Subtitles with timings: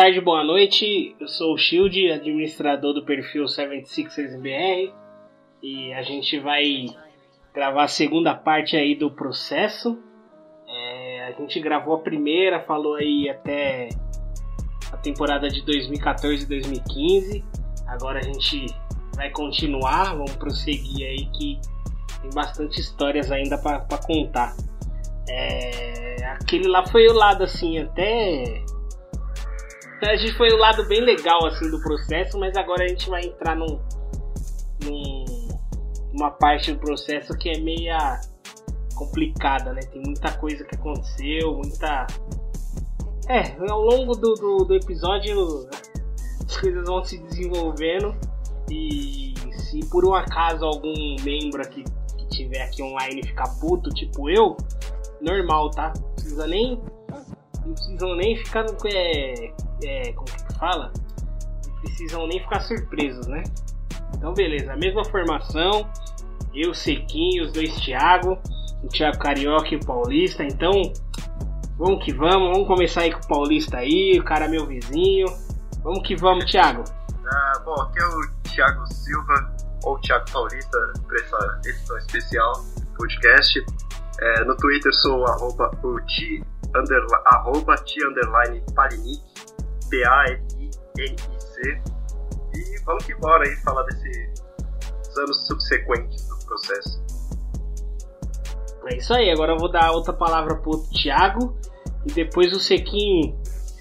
[0.00, 1.14] tarde, boa noite.
[1.20, 4.94] Eu sou o Shield, administrador do perfil 76ersBR
[5.62, 6.86] e a gente vai
[7.52, 9.98] gravar a segunda parte aí do processo.
[10.66, 13.90] É, a gente gravou a primeira, falou aí até
[14.90, 17.44] a temporada de 2014 e 2015.
[17.86, 18.64] Agora a gente
[19.14, 21.60] vai continuar, vamos prosseguir aí que
[22.22, 24.56] tem bastante histórias ainda para contar.
[25.28, 28.64] É, aquele lá foi o lado assim, até
[30.02, 33.22] a gente foi o lado bem legal assim do processo, mas agora a gente vai
[33.22, 33.80] entrar num,
[34.84, 35.24] num
[36.12, 38.20] uma parte do processo que é meia
[38.94, 39.80] complicada, né?
[39.82, 42.06] Tem muita coisa que aconteceu, muita
[43.28, 45.68] é, ao longo do, do, do episódio
[46.44, 48.14] as coisas vão se desenvolvendo
[48.68, 51.84] e se por um acaso algum membro aqui
[52.18, 54.56] que tiver aqui online ficar puto, tipo eu,
[55.20, 55.92] normal, tá?
[55.96, 56.82] Não precisa nem
[57.64, 59.52] não precisam nem ficar é,
[59.84, 60.92] é, como que fala?
[61.66, 63.42] Não precisam nem ficar surpresos, né?
[64.14, 65.88] Então beleza, a mesma formação,
[66.54, 68.38] eu, Sequinho, os dois Thiago,
[68.82, 70.72] o Thiago Carioca e o Paulista, então
[71.78, 75.26] vamos que vamos, vamos começar aí com o Paulista aí, o cara é meu vizinho.
[75.82, 76.84] Vamos que vamos, Thiago.
[77.26, 82.86] Ah, bom, aqui é o Thiago Silva, ou Thiago Paulista, para essa edição especial do
[82.98, 83.64] podcast.
[84.20, 86.42] É, no Twitter sou arroba, o T,
[86.76, 89.22] underla, arroba T underline Palinic,
[89.90, 91.82] P-A-L-I-N-I-C.
[92.54, 94.40] E vamos que bora aí falar desses
[95.18, 97.04] anos subsequentes do processo.
[98.86, 101.56] É isso aí, agora eu vou dar outra palavra pro Thiago
[102.06, 103.38] e depois o Sequinho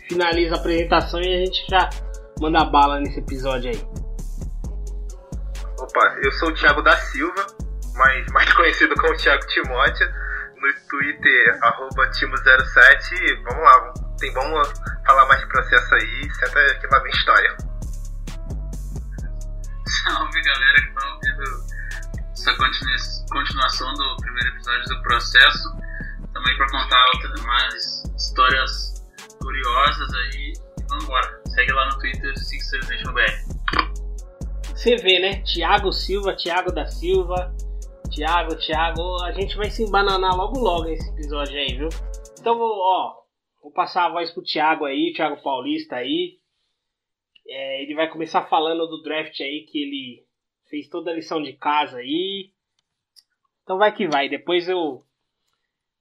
[0.08, 1.90] finaliza a apresentação e a gente já
[2.42, 3.82] manda bala nesse episódio aí.
[5.80, 7.46] Opa, eu sou o Thiago da Silva,
[7.96, 10.08] mais, mais conhecido como Thiago Timóteo,
[10.58, 13.44] no Twitter, arroba Timo07.
[13.44, 14.70] Vamos lá, vamos- tem, vamos
[15.06, 17.58] falar mais de processo aí, senta que lá vem história.
[20.04, 21.44] Salve galera que tá ouvindo
[22.34, 25.70] essa continu- continuação do primeiro episódio do processo.
[26.34, 29.04] Também para contar outras mais histórias
[29.42, 30.54] curiosas aí.
[30.80, 31.42] E vambora.
[31.48, 33.44] Segue lá no Twitter, SixersNationBR.
[34.76, 35.42] Você vê, né?
[35.44, 37.54] Thiago Silva, Thiago da Silva,
[38.14, 41.90] Thiago, Thiago, a gente vai se embananar logo logo nesse episódio aí, viu?
[42.40, 43.19] Então, vou, ó,
[43.62, 46.40] vou passar a voz pro Thiago aí, Thiago Paulista aí.
[47.48, 50.28] É, ele vai começar falando do draft aí, que ele
[50.70, 52.54] fez toda a lição de casa aí.
[53.64, 55.06] Então vai que vai, depois eu.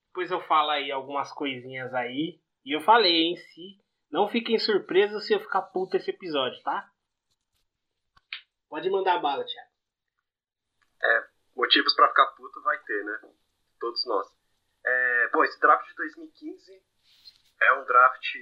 [0.08, 2.40] Depois eu falo aí algumas coisinhas aí.
[2.64, 3.78] E eu falei, hein, se.
[4.10, 6.90] Não fiquem surpresos se eu ficar puto esse episódio, tá?
[8.70, 9.68] Pode mandar bala, Thiago.
[11.58, 13.20] Motivos pra ficar puto vai ter, né?
[13.80, 14.28] Todos nós.
[14.86, 16.82] É, bom, esse draft de 2015
[17.60, 18.34] é um draft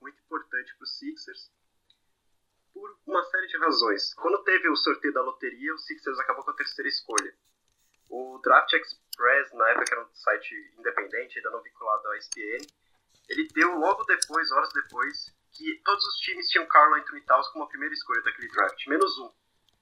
[0.00, 1.50] muito importante pro Sixers
[2.72, 4.12] por uma série de razões.
[4.14, 7.34] Quando teve o sorteio da loteria, o Sixers acabou com a terceira escolha.
[8.10, 12.66] O Draft Express, na época era um site independente, ainda não vinculado à ESPN,
[13.28, 17.64] ele deu logo depois, horas depois, que todos os times tinham Carl Anthony Towns como
[17.64, 19.32] a primeira escolha daquele draft, menos um,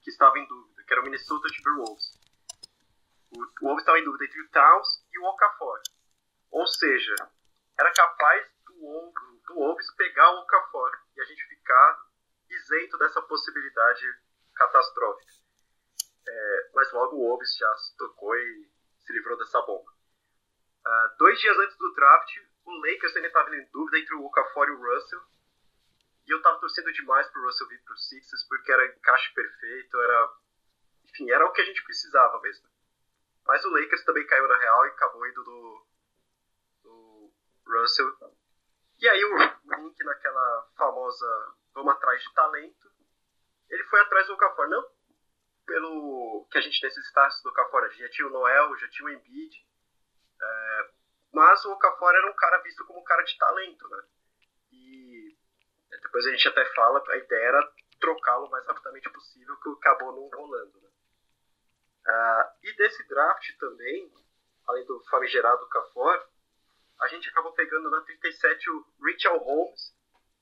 [0.01, 2.19] que estava em dúvida, que era o Minnesota Timberwolves.
[3.31, 5.81] O Wolves estava em dúvida entre o Towns e o Okafor.
[6.51, 7.15] Ou seja,
[7.79, 11.99] era capaz do Wolves, do Wolves pegar o Okafor e a gente ficar
[12.49, 14.05] isento dessa possibilidade
[14.55, 15.33] catastrófica.
[16.27, 19.91] É, mas logo o Wolves já se tocou e se livrou dessa bomba.
[20.85, 22.29] Ah, dois dias antes do draft,
[22.65, 25.21] o Lakers ainda estava em dúvida entre o Okafor e o Russell.
[26.25, 30.33] E eu tava torcendo demais pro Russell vir pro Sixers porque era encaixe perfeito, era.
[31.05, 32.67] Enfim, era o que a gente precisava mesmo.
[33.45, 35.92] Mas o Lakers também caiu na real e acabou indo do, do
[37.67, 38.35] Russell.
[38.99, 42.91] E aí o Link naquela famosa vamos atrás de talento,
[43.69, 44.93] ele foi atrás do Okafor, não
[45.65, 49.65] pelo que a gente necessitasse do Okafor, já tinha o Noel, já tinha o Embiid,
[50.41, 50.89] é,
[51.33, 54.03] mas o Okafor era um cara visto como um cara de talento, né?
[54.71, 55.37] E
[56.01, 60.11] depois a gente até fala, a ideia era trocá-lo o mais rapidamente possível, que acabou
[60.11, 60.89] não rolando, né?
[62.05, 64.13] Ah, e desse draft também,
[64.67, 66.27] além do famigerado Okafor,
[66.99, 69.93] a gente acabou pegando na 37 o Richard Holmes,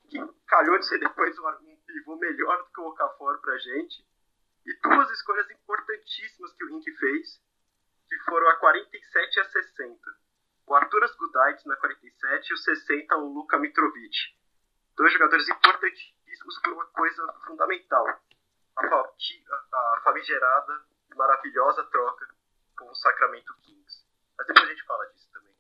[0.09, 0.17] que
[0.47, 4.05] calhou de ser depois um, um pivô melhor do que o Okafor pra gente.
[4.65, 7.41] E duas escolhas importantíssimas que o Rink fez,
[8.07, 9.99] que foram a 47 e a 60.
[10.67, 14.15] O Arturas Gudait na 47 e o 60 o Luka Mitrovic.
[14.95, 18.05] Dois jogadores importantíssimos por uma coisa fundamental.
[18.77, 22.27] A, a- a famigerada maravilhosa troca
[22.77, 24.05] com o Sacramento Kings.
[24.37, 25.50] Mas depois a gente fala disso também.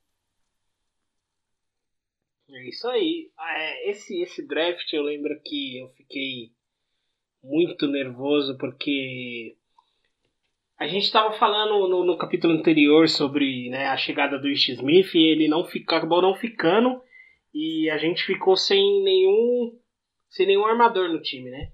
[2.53, 3.31] É isso aí.
[3.37, 6.51] Ah, é, esse, esse draft eu lembro que eu fiquei
[7.41, 9.55] muito nervoso porque
[10.77, 15.13] a gente estava falando no, no capítulo anterior sobre né, a chegada do Ish Smith
[15.15, 17.01] e ele não fica, acabou não ficando
[17.53, 19.77] e a gente ficou sem nenhum
[20.29, 21.71] sem nenhum armador no time, né?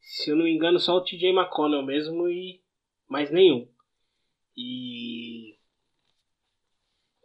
[0.00, 2.60] Se eu não me engano, só o TJ McConnell mesmo e
[3.08, 3.68] mais nenhum.
[4.56, 5.53] E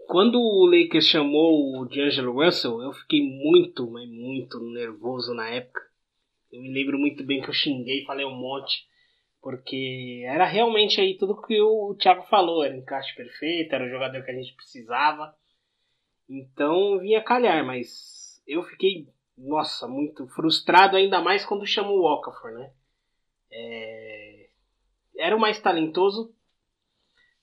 [0.09, 5.81] quando o Lakers chamou o D'Angelo Russell, eu fiquei muito, mas muito nervoso na época.
[6.51, 8.88] Eu me lembro muito bem que eu xinguei, falei um monte,
[9.39, 14.25] porque era realmente aí tudo que o Thiago falou, era encaixe perfeito, era o jogador
[14.25, 15.31] que a gente precisava.
[16.27, 19.07] Então vinha calhar, mas eu fiquei,
[19.38, 22.73] nossa, muito frustrado, ainda mais quando chamou o Okafor, né?
[23.51, 24.50] É,
[25.19, 26.33] Era o mais talentoso.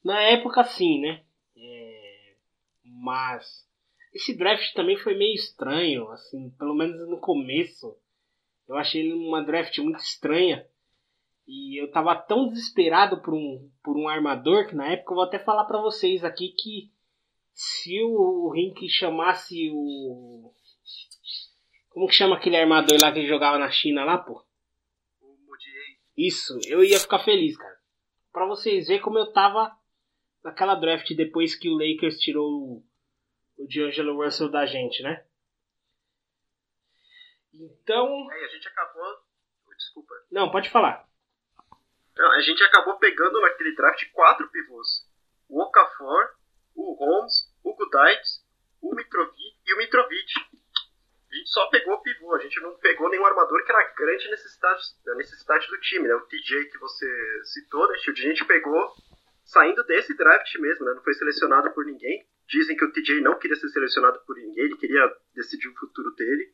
[0.02, 1.25] Na época, sim, né?
[3.06, 3.64] Mas
[4.12, 7.96] esse draft também foi meio estranho, assim, pelo menos no começo.
[8.68, 10.66] Eu achei ele uma draft muito estranha.
[11.46, 15.24] E eu tava tão desesperado por um, por um armador que na época eu vou
[15.24, 16.90] até falar pra vocês aqui que
[17.54, 20.52] se o Rink chamasse o.
[21.90, 24.44] Como que chama aquele armador lá que ele jogava na China lá, pô?
[25.22, 25.56] O
[26.16, 27.76] Isso, eu ia ficar feliz, cara.
[28.32, 29.70] Pra vocês verem como eu tava
[30.42, 32.82] naquela draft depois que o Lakers tirou
[33.56, 35.24] o, D'Angelo Russell da gente, né?
[37.52, 38.32] Então.
[38.32, 39.26] É, a gente acabou.
[39.76, 40.14] Desculpa.
[40.30, 41.06] Não, pode falar.
[42.16, 45.06] Não, a gente acabou pegando naquele draft quatro pivôs:
[45.48, 46.34] o Okafor,
[46.74, 48.22] o Holmes, o Gudait,
[48.80, 50.32] o Mitrovic e o Mitrovic.
[51.30, 54.30] A gente só pegou pivô, a gente não pegou nenhum armador que era a grande
[54.30, 54.82] necessidade,
[55.16, 56.14] necessidade do time, né?
[56.14, 58.20] O TJ que você citou, né, Shield?
[58.20, 58.94] A gente pegou
[59.44, 60.94] saindo desse draft mesmo, né?
[60.94, 62.26] Não foi selecionado por ninguém.
[62.48, 65.02] Dizem que o TJ não queria ser selecionado por ninguém, ele queria
[65.34, 66.52] decidir o futuro dele.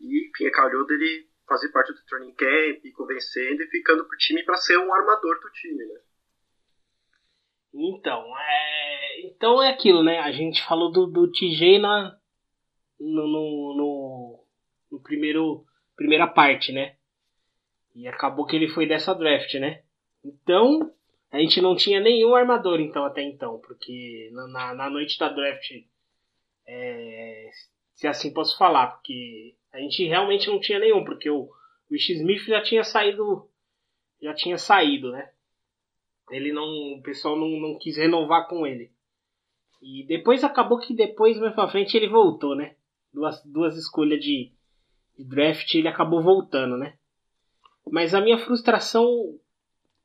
[0.00, 4.44] E, enfim, calhou dele fazer parte do training camp, e convencendo e ficando pro time
[4.44, 6.00] para ser um armador do time, né?
[7.72, 10.18] Então, é, então é aquilo, né?
[10.20, 12.16] A gente falou do, do TJ na,
[12.98, 14.44] no, no, no,
[14.92, 15.64] no primeiro
[15.96, 16.96] primeira parte, né?
[17.94, 19.82] E acabou que ele foi dessa draft, né?
[20.24, 20.92] Então,
[21.32, 25.70] a gente não tinha nenhum armador então até então, porque na, na, noite da draft,
[26.66, 27.50] é,
[27.94, 31.48] se assim posso falar, porque a gente realmente não tinha nenhum, porque o,
[31.90, 33.48] o Smith já tinha saído,
[34.20, 35.30] já tinha saído, né?
[36.30, 36.64] Ele não,
[36.98, 38.92] o pessoal não, não quis renovar com ele.
[39.82, 42.76] E depois acabou que depois, mais pra frente, ele voltou, né?
[43.12, 44.52] Duas, duas escolhas de,
[45.16, 46.96] de draft, ele acabou voltando, né?
[47.90, 49.04] Mas a minha frustração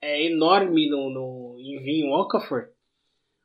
[0.06, 2.69] é enorme no, no, em Okafor.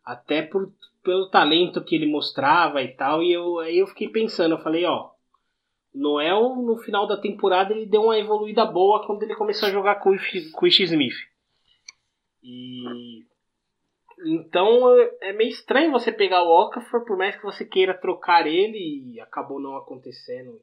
[0.05, 0.73] Até por,
[1.03, 3.23] pelo talento que ele mostrava e tal.
[3.23, 5.11] E eu, aí eu fiquei pensando, eu falei, ó.
[5.93, 9.97] Noel, no final da temporada, ele deu uma evoluída boa quando ele começou a jogar
[9.97, 10.19] com o
[10.53, 11.17] com o Smith.
[12.43, 13.25] E
[14.25, 19.15] então é meio estranho você pegar o Okafor, por mais que você queira trocar ele,
[19.15, 20.61] e acabou não acontecendo.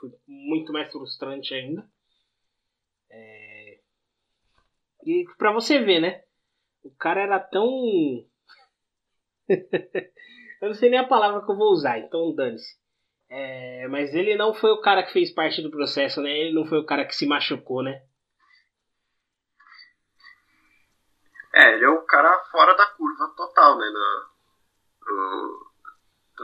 [0.00, 1.86] Foi muito mais frustrante ainda.
[3.10, 3.57] É...
[5.08, 6.22] E pra você ver, né?
[6.84, 7.64] O cara era tão.
[9.48, 12.76] eu não sei nem a palavra que eu vou usar, então dane-se.
[13.30, 16.30] É, mas ele não foi o cara que fez parte do processo, né?
[16.30, 18.02] Ele não foi o cara que se machucou, né?
[21.54, 23.86] É, ele é um cara fora da curva total, né?
[23.88, 24.28] Na,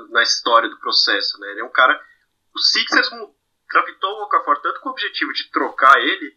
[0.09, 1.50] na história do processo, né?
[1.50, 2.02] Ele é um cara.
[2.54, 3.11] O Sixers
[3.71, 6.35] draftou o Okafor tanto com o objetivo de trocar ele,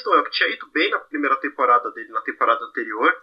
[0.00, 2.64] que o, o Nerlens Noel, que tinha ido bem na primeira temporada dele, na temporada
[2.64, 3.22] anterior,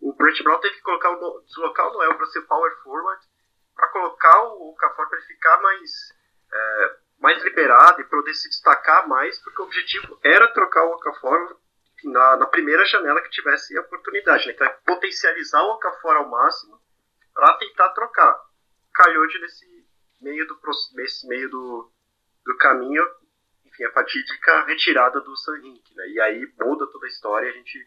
[0.00, 3.24] o Brett Brown teve que colocar o, deslocar o Noel para ser power forward,
[3.74, 5.90] para colocar o Okafor para ele ficar mais,
[6.52, 11.58] é, mais liberado e poder se destacar mais, porque o objetivo era trocar o Okafor
[12.04, 14.52] na, na primeira janela que tivesse a oportunidade, né?
[14.52, 16.80] Então, é potencializar o Okafor ao máximo
[17.32, 18.38] para tentar trocar.
[18.92, 19.66] Calhou de nesse
[20.20, 20.60] meio do,
[20.94, 21.90] nesse meio do,
[22.44, 23.04] do caminho,
[23.74, 26.08] enfim, a fatídica retirada do Sanrink, né?
[26.08, 27.86] E aí muda toda a história e a gente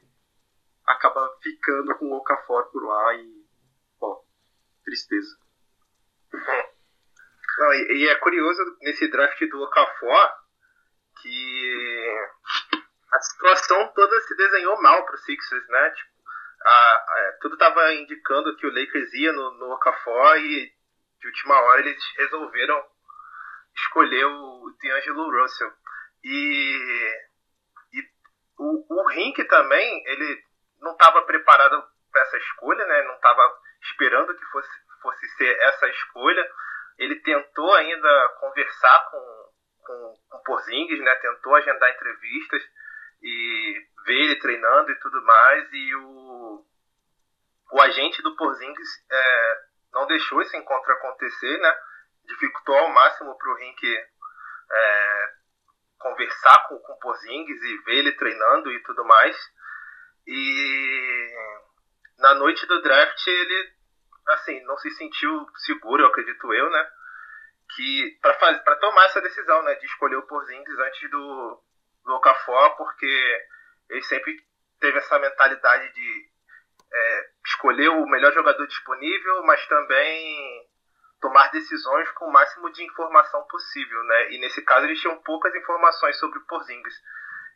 [0.86, 3.48] acaba ficando com o Okafor por lá e
[4.84, 5.38] tristeza.
[7.60, 10.32] Não, e, e é curioso nesse draft do Okafor
[11.22, 12.30] que
[13.12, 15.90] a situação toda se desenhou mal pro Sixers, né?
[15.90, 16.12] Tipo,
[16.62, 20.72] a, a, tudo tava indicando que o Lakers ia no, no Okafor e
[21.20, 22.86] de última hora eles resolveram
[23.78, 25.72] escolher o D'Angelo Russell.
[26.24, 27.22] E,
[27.94, 28.10] e
[28.58, 30.44] o, o Rink também, ele
[30.82, 33.04] não estava preparado para essa escolha, né?
[33.04, 34.70] Não estava esperando que fosse,
[35.02, 36.52] fosse ser essa escolha.
[36.98, 39.52] Ele tentou ainda conversar com,
[39.86, 41.16] com, com Porzingis, né?
[41.16, 42.64] Tentou agendar entrevistas
[43.22, 45.68] e ver ele treinando e tudo mais.
[45.72, 46.66] E o,
[47.72, 49.62] o agente do Porzingis é,
[49.94, 51.78] não deixou esse encontro acontecer, né?
[52.28, 53.98] Dificultou ao máximo para o Rink
[54.72, 55.34] é,
[56.00, 59.36] conversar com, com o Porzingis e ver ele treinando e tudo mais.
[60.26, 61.36] E
[62.20, 63.78] na noite do draft ele
[64.28, 66.90] assim não se sentiu seguro, eu acredito eu, né?
[67.76, 71.64] Que para tomar essa decisão, né, de escolher o Porzingis antes do,
[72.06, 73.48] do Okafor, porque
[73.90, 74.36] ele sempre
[74.80, 76.30] teve essa mentalidade de
[76.92, 80.67] é, escolher o melhor jogador disponível, mas também
[81.20, 84.32] tomar decisões com o máximo de informação possível, né?
[84.32, 86.96] E nesse caso eles tinham poucas informações sobre o Porzingis.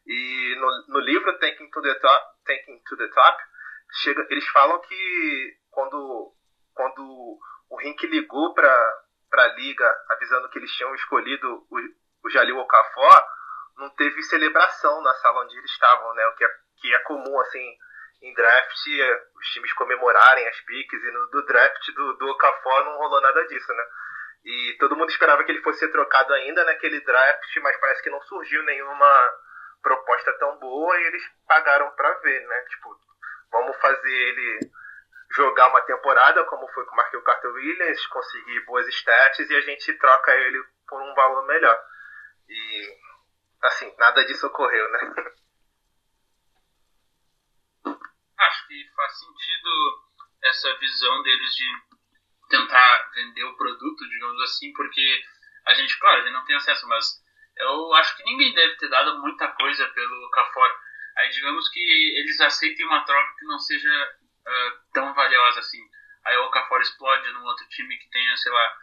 [0.06, 3.44] E no, no livro Taking to the Top, Taking to the Top
[3.94, 6.34] chega, eles falam que quando,
[6.74, 7.40] quando
[7.70, 8.70] o Rink ligou para
[9.34, 11.78] a liga avisando que eles tinham escolhido o,
[12.26, 13.24] o Jalil Okafor,
[13.78, 16.26] não teve celebração na sala onde eles estavam, né?
[16.28, 17.78] O que é, que é comum, assim,
[18.22, 22.86] em draft, é, os times comemorarem as piques, e no do draft do, do Okafor
[22.86, 23.84] não rolou nada disso, né?
[24.44, 28.10] E todo mundo esperava que ele fosse ser trocado ainda naquele draft, mas parece que
[28.10, 29.34] não surgiu nenhuma
[29.82, 32.62] proposta tão boa e eles pagaram para ver, né?
[32.70, 32.96] Tipo,
[33.52, 34.72] vamos fazer ele
[35.36, 39.62] jogar uma temporada, como foi com o Markel Carter Williams, conseguir boas stats e a
[39.62, 41.80] gente troca ele por um valor melhor.
[42.50, 42.98] E,
[43.64, 45.00] assim, nada disso ocorreu, né?
[48.40, 50.04] Acho que faz sentido
[50.44, 51.66] essa visão deles de
[52.50, 55.24] tentar vender o produto, digamos assim, porque
[55.66, 57.24] a gente, claro, a gente não tem acesso, mas
[57.58, 60.72] eu acho que ninguém deve ter dado muita coisa pelo Cafor.
[61.18, 64.18] Aí digamos que eles aceitem uma troca que não seja
[64.48, 65.82] uh, tão valiosa assim.
[66.26, 68.78] Aí o Okafor explode num outro time que tenha, sei lá,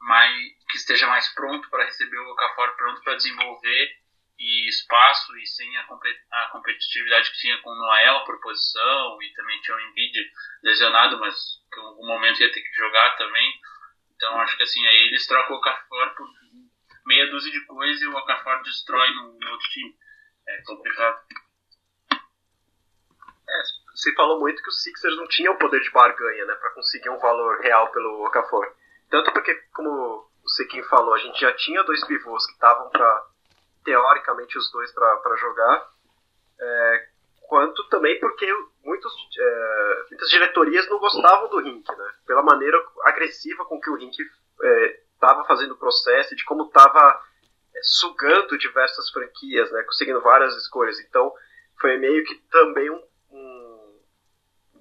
[0.00, 0.36] mais,
[0.70, 4.01] que esteja mais pronto para receber o Okafor, pronto para desenvolver
[4.42, 5.86] e espaço e sem a,
[6.32, 10.18] a, competitividade que tinha com o Noel por posição e também tinha o Embiid
[10.64, 11.34] lesionado, mas
[11.72, 13.52] que em algum momento ia ter que jogar também.
[14.16, 16.26] Então acho que assim, aí eles trocam o Okafor por
[17.06, 19.96] meia dúzia de coisas e o Okafor destrói no, no outro time.
[20.48, 21.22] É complicado.
[23.48, 23.62] É,
[23.94, 27.18] você falou muito que os Sixers não tinham poder de barganha, né, para conseguir um
[27.18, 28.66] valor real pelo Okafor.
[29.08, 29.88] Tanto porque, como
[30.42, 33.31] o Sequim falou, a gente já tinha dois pivôs que estavam para
[33.84, 35.88] teoricamente os dois para jogar,
[36.60, 37.08] é,
[37.42, 38.46] quanto também porque
[38.84, 43.96] muitos, é, muitas diretorias não gostavam do Rink, né, pela maneira agressiva com que o
[43.96, 44.16] Rink
[45.14, 47.20] estava é, fazendo o processo, de como estava
[47.74, 50.98] é, sugando diversas franquias, né, conseguindo várias escolhas.
[51.00, 51.32] Então,
[51.80, 53.02] foi meio que também um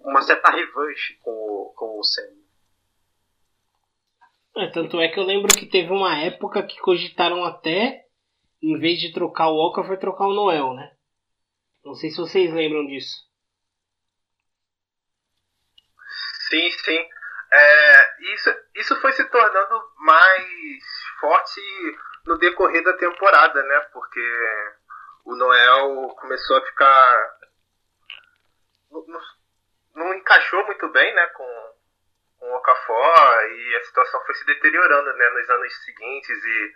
[0.04, 2.42] uma certa revanche com o, com o Sam.
[4.58, 8.06] É, tanto é que eu lembro que teve uma época que cogitaram até,
[8.62, 10.92] em vez de trocar o Walker, foi trocar o Noel, né?
[11.84, 13.16] Não sei se vocês lembram disso.
[16.50, 17.10] Sim, sim.
[17.54, 20.84] É, isso, isso foi se tornando mais
[21.20, 21.62] forte
[22.26, 23.80] no decorrer da temporada, né?
[23.92, 24.20] Porque
[25.26, 27.42] o Noel começou a ficar
[29.96, 31.74] não encaixou muito bem, né, com,
[32.40, 36.74] com o Okafor e a situação foi se deteriorando, né, nos anos seguintes e,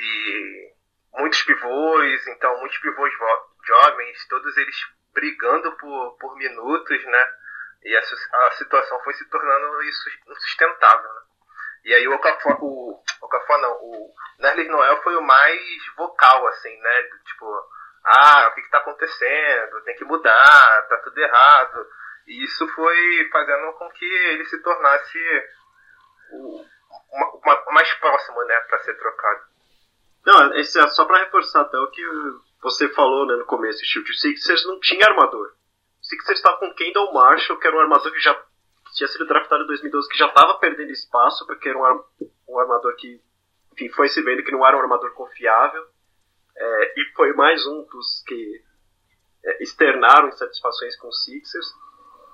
[0.00, 0.72] e
[1.12, 3.12] muitos pivôs, então muitos pivôs
[3.66, 4.76] jovens, todos eles
[5.12, 7.32] brigando por, por minutos, né,
[7.82, 11.20] e a, a situação foi se tornando insustentável, né?
[11.84, 15.60] E aí o Okafor, o Okafor não, o Nerlis Noel foi o mais
[15.96, 17.46] vocal, assim, né, tipo,
[18.04, 19.82] ah, o que está acontecendo?
[19.84, 21.86] Tem que mudar, tá tudo errado.
[22.26, 25.18] E isso foi fazendo com que ele se tornasse
[26.32, 26.64] o,
[27.72, 29.49] mais próximo, né, para ser trocado.
[30.24, 32.02] Não, esse é só para reforçar até o que
[32.62, 34.10] você falou né, no começo, Shield.
[34.10, 35.48] O Sixers não tinha armador.
[35.48, 38.34] O Sixers estava com Kendall Marshall, que era um armador que já
[38.94, 42.04] tinha sido draftado em 2012, que já estava perdendo espaço, porque era um,
[42.48, 43.20] um armador que
[43.72, 45.86] enfim, foi se vendo que não era um armador confiável.
[46.56, 48.62] É, e foi mais um dos que
[49.44, 51.66] é, externaram insatisfações com o Sixers.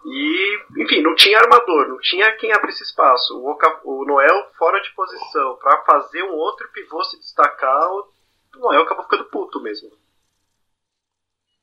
[0.09, 3.37] E, enfim, não tinha armador, não tinha quem abrisse espaço.
[3.37, 8.13] O, Oca- o Noel fora de posição para fazer um outro pivô se destacar, o
[8.55, 9.91] Noel acabou ficando puto mesmo.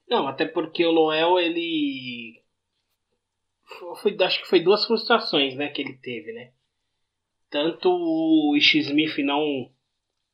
[0.09, 2.43] Não, até porque o Noel, ele.
[4.01, 6.51] Foi, acho que foi duas frustrações, né, que ele teve, né?
[7.49, 9.71] Tanto o Ish Smith não,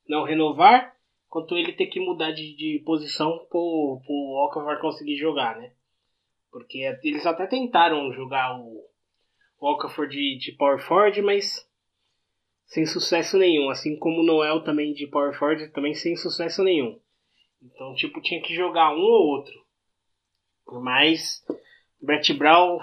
[0.08, 0.96] não renovar,
[1.28, 5.72] quanto ele ter que mudar de, de posição pro, pro Okafor conseguir jogar, né?
[6.50, 8.84] Porque eles até tentaram jogar o,
[9.60, 11.68] Okafor de, de Power Forward, mas
[12.66, 13.70] sem sucesso nenhum.
[13.70, 16.98] Assim como o Noel também de Power Forward, também sem sucesso nenhum.
[17.62, 19.54] Então, tipo, tinha que jogar um ou outro.
[20.82, 21.44] Mas
[22.00, 22.78] o Brett Brown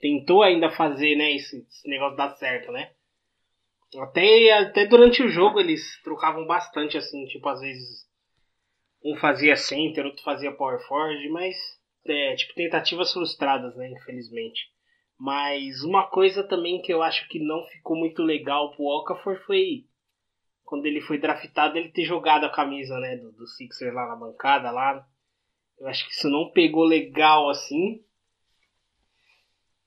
[0.00, 2.90] tentou ainda fazer, né, esse, esse negócio dar certo, né?
[3.98, 8.08] Até, até durante o jogo eles trocavam bastante, assim, tipo, às vezes
[9.04, 11.56] um fazia center, outro fazia power forward, mas,
[12.06, 14.70] é, tipo, tentativas frustradas, né, infelizmente.
[15.18, 19.84] Mas uma coisa também que eu acho que não ficou muito legal pro Okafor foi
[20.64, 24.16] quando ele foi draftado, ele ter jogado a camisa, né, do, do Sixers lá na
[24.16, 25.04] bancada, lá.
[25.78, 28.04] Eu acho que isso não pegou legal, assim.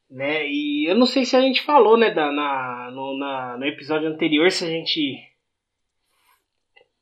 [0.09, 3.65] Né, e eu não sei se a gente falou, né, da, na, no, na, no
[3.65, 5.17] episódio anterior, se a gente,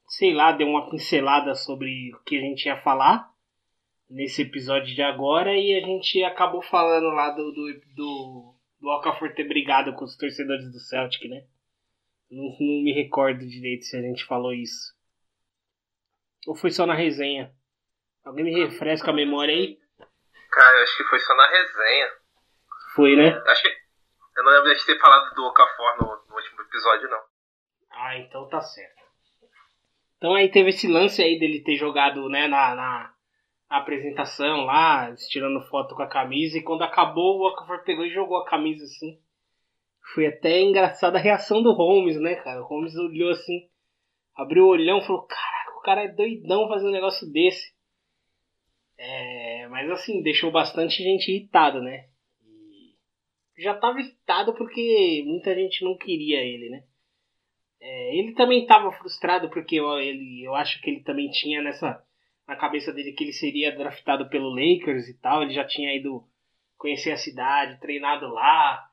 [0.07, 3.30] sei lá, deu uma pincelada sobre o que a gente ia falar
[4.11, 9.33] nesse episódio de agora e a gente acabou falando lá do, do, do, do Okafor
[9.33, 11.45] ter brigado com os torcedores do Celtic, né?
[12.29, 14.93] Não, não me recordo direito se a gente falou isso.
[16.47, 17.53] Ou foi só na resenha?
[18.23, 19.77] Alguém me refresca a memória aí?
[20.51, 22.11] Cara, eu acho que foi só na resenha.
[22.95, 23.29] Foi, né?
[23.47, 23.81] Acho que
[24.37, 27.21] eu não lembro de ter falado do Okafor no, no último episódio, não.
[27.91, 29.01] Ah, então tá certo.
[30.17, 33.13] Então aí teve esse lance aí dele ter jogado, né, na, na
[33.77, 38.37] apresentação lá, tirando foto com a camisa, e quando acabou o Okafor pegou e jogou
[38.37, 39.17] a camisa assim.
[40.13, 42.61] Foi até engraçada a reação do Holmes, né, cara?
[42.61, 43.69] O Holmes olhou assim,
[44.35, 47.73] abriu o olhão e falou, caraca, o cara é doidão fazer um negócio desse.
[48.97, 52.09] É, mas assim, deixou bastante gente irritada, né?
[53.57, 56.83] Já tava irritado porque muita gente não queria ele, né?
[57.79, 62.03] É, ele também estava frustrado porque eu, ele, eu acho que ele também tinha nessa
[62.47, 65.41] na cabeça dele que ele seria draftado pelo Lakers e tal.
[65.41, 66.27] Ele já tinha ido
[66.77, 68.89] conhecer a cidade, treinado lá.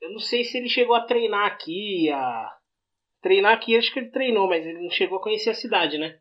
[0.00, 2.58] Eu não sei se ele chegou a treinar aqui, a
[3.22, 6.20] treinar aqui acho que ele treinou, mas ele não chegou a conhecer a cidade, né?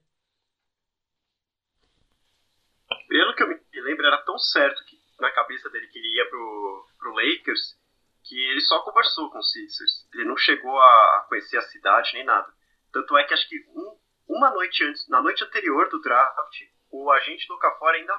[3.08, 6.30] Pelo que eu me lembro, era tão certo que na cabeça dele que ele ia
[6.30, 7.78] pro, pro Lakers
[8.24, 10.08] que ele só conversou com o Sixers.
[10.13, 12.52] Ele não chegou a conhecer a cidade nem nada.
[12.91, 16.62] Tanto é que acho que um, uma noite antes, na noite anterior do draft,
[16.92, 18.14] o agente do Okafor ainda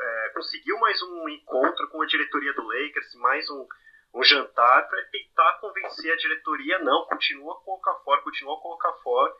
[0.00, 3.66] é, conseguiu mais um encontro com a diretoria do Lakers, mais um,
[4.14, 8.74] um jantar para tentar convencer a diretoria, não, continua com o Okafor, continua com o
[8.74, 9.36] Okafor,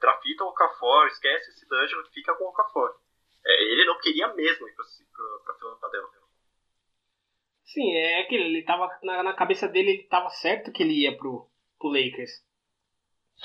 [0.00, 2.96] drafta o Okafor, esquece esse D'Angelo, fica com o Okafor.
[3.44, 6.18] É, ele não queria mesmo ir para Philadelphia.
[7.64, 11.16] Sim, é aquilo, ele tava na, na cabeça dele, ele tava certo que ele ia
[11.16, 11.46] pro,
[11.78, 12.47] pro Lakers.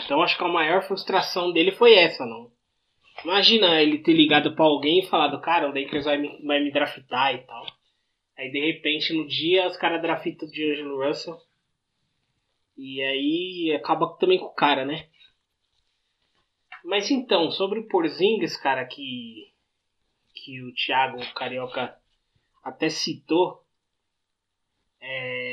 [0.02, 2.52] Então acho que a maior frustração dele foi essa, não.
[3.24, 6.72] Imagina ele ter ligado pra alguém e falado, cara, o Lakers vai me, vai me
[6.72, 7.66] draftar e tal.
[8.38, 11.38] Aí de repente no dia os caras draftam o D'Angelo Russell.
[12.76, 15.08] E aí acaba também com o cara, né?
[16.84, 19.54] Mas então, sobre o Porzingis, cara, que,
[20.34, 21.98] que o Thiago Carioca
[22.62, 23.64] até citou,
[25.00, 25.53] é,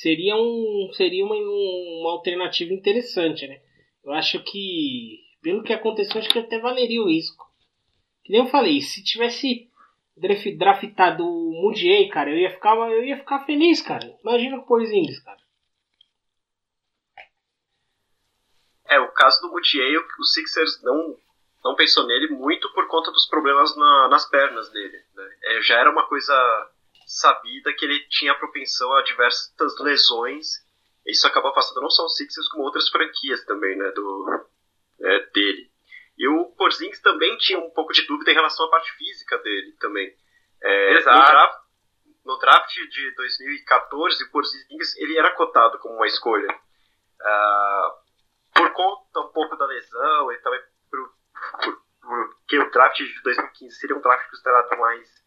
[0.00, 3.60] seria um seria uma, uma alternativa interessante, né?
[4.04, 7.44] Eu acho que pelo que aconteceu, acho que até valeria o risco.
[8.24, 9.70] Que nem eu falei, se tivesse
[10.16, 14.06] draf- draftado o Mudiay, cara, eu ia ficar eu ia ficar feliz, cara.
[14.22, 15.38] Imagina o Porzingis, cara.
[18.88, 21.16] É, o caso do Moutier, o Sixers não,
[21.64, 24.98] não pensou nele muito por conta dos problemas na- nas pernas dele.
[25.14, 25.36] né?
[25.44, 26.34] É, já era uma coisa
[27.06, 30.64] sabida que ele tinha propensão a diversas lesões.
[31.06, 34.46] Isso acabou afastando não só o Sixers, como outras franquias também, né, do,
[35.00, 35.70] é, dele.
[36.18, 39.72] E o Porzingis também tinha um pouco de dúvida em relação à parte física dele
[39.78, 40.12] também.
[40.62, 41.18] É, Exato.
[41.18, 41.58] No draft,
[42.24, 46.48] no draft de 2014, o Porzingis ele era cotado como uma escolha.
[47.20, 47.94] Ah,
[48.54, 51.14] por conta um pouco da lesão e também por,
[51.62, 55.25] por, porque o draft de 2015 seria um draft considerado mais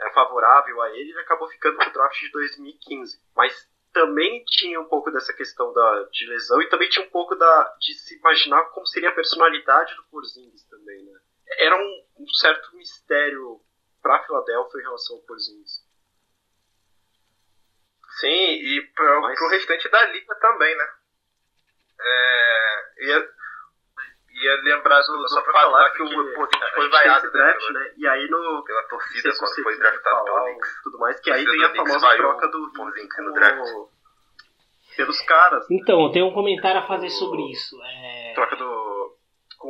[0.00, 3.20] é, favorável a ele, ele acabou ficando no draft de 2015.
[3.34, 7.34] Mas também tinha um pouco dessa questão da, de lesão e também tinha um pouco
[7.34, 11.18] da, de se imaginar como seria a personalidade do Porzingis também, né?
[11.58, 13.60] Era um, um certo mistério
[14.02, 15.86] para a Filadélfia em relação ao Porzingis.
[18.20, 20.88] Sim, e pro, Mas- pro restante da liga também, né?
[22.00, 22.84] É,
[24.44, 26.14] ia lembrar do, do Só pra falar que que o a
[26.74, 27.92] foi gente vaiado draft, draft, né?
[27.96, 28.62] E aí no.
[28.64, 30.68] pela torcida se quando foi draftado pelo Knicks.
[30.70, 33.72] e tudo mais, que aí tem a famosa troca do Rio no draft.
[34.96, 35.66] pelos caras.
[35.70, 37.76] Então, eu tenho um comentário a fazer sobre isso.
[37.82, 38.32] É...
[38.34, 39.16] Troca do.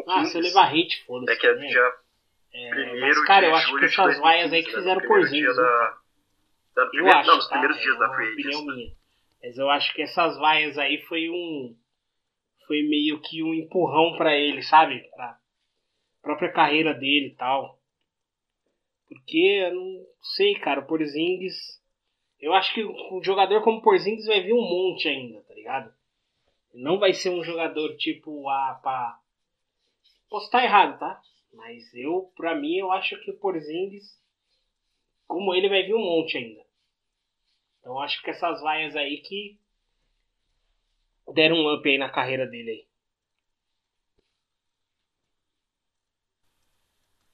[0.09, 1.33] Ah, se eu levar hate, foda-se.
[1.33, 1.93] É que é dia
[2.53, 4.79] É, primeiro mas, cara, eu acho que essas vaias aí 2015, que né?
[4.79, 5.57] fizeram No por primeiro dia Zingis.
[5.57, 5.97] da,
[6.77, 7.51] da Eu primeira- acho, Não, nos tá?
[7.53, 8.91] primeiros É dias da Free opinião minha.
[9.43, 11.75] Mas eu acho que essas vaias aí foi um.
[12.69, 15.01] Foi meio que um empurrão pra ele, sabe?
[15.17, 15.41] Pra
[16.21, 17.81] própria carreira dele e tal.
[19.09, 21.83] Porque eu não sei, cara, o Porzingis.
[22.39, 25.93] Eu acho que um jogador como o Porzingis vai vir um monte ainda, tá ligado?
[26.75, 29.19] Não vai ser um jogador tipo ah, pá.
[30.29, 31.21] Posso estar errado, tá?
[31.55, 34.23] Mas eu, pra mim, eu acho que o Porzingis,
[35.27, 36.63] como ele, vai vir um monte ainda.
[37.81, 39.59] Então acho que essas vaias aí que
[41.33, 42.89] deram um up aí na carreira dele aí.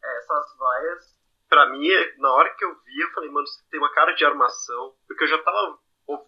[0.02, 3.80] É, essas vaias, pra mim, na hora que eu vi, eu falei, mano, você tem
[3.80, 4.94] uma cara de armação.
[5.06, 5.78] Porque eu já tava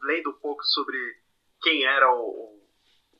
[0.02, 0.96] lendo um pouco sobre
[1.60, 2.60] quem eram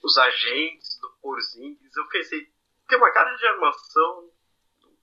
[0.02, 1.96] os agentes do Porzingis.
[1.96, 2.52] Eu pensei,
[2.88, 4.30] tem uma cara de armação,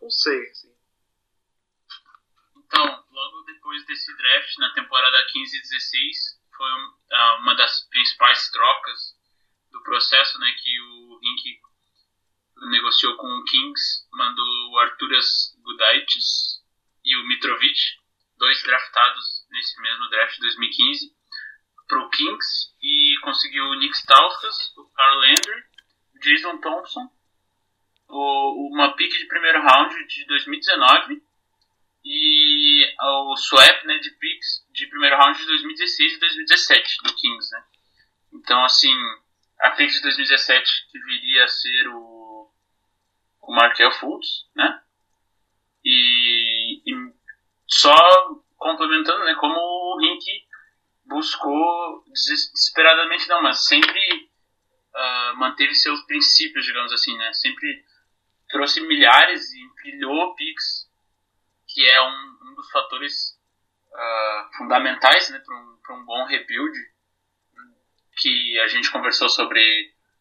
[0.02, 0.74] não sei, assim.
[2.58, 6.68] Então, logo depois desse draft, na temporada 15 e 16, foi
[7.12, 9.13] ah, uma das principais trocas
[9.84, 11.60] processo, né, que o Rink
[12.70, 16.62] negociou com o Kings, mandou o Arturas Gudaitis
[17.04, 17.80] e o Mitrovic,
[18.38, 21.14] dois draftados nesse mesmo draft de 2015,
[21.88, 25.64] para o Kings e conseguiu o Nick Stauskas, o Carl Landry,
[26.16, 27.10] o Jason Thompson,
[28.08, 31.22] o- uma pick de primeiro round de 2019
[32.06, 37.52] e o swap né, de picks de primeiro round de 2016 e 2017 do Kings,
[37.52, 37.64] né?
[38.34, 38.94] Então, assim,
[39.64, 42.52] a pick de 2017 que viria a ser o,
[43.42, 44.82] o Markel Fultz, né?
[45.86, 47.14] E, e
[47.66, 47.96] só
[48.58, 50.26] complementando, né, como o Rink
[51.06, 54.30] buscou des- desesperadamente, não, mas sempre
[54.94, 57.32] ah, manteve seus princípios, digamos assim, né?
[57.34, 57.86] Sempre
[58.50, 60.92] trouxe milhares e empilhou picks
[61.68, 63.40] que é um, um dos fatores
[63.94, 66.78] ah, fundamentais né, para um, um bom rebuild,
[68.24, 69.62] que a gente conversou sobre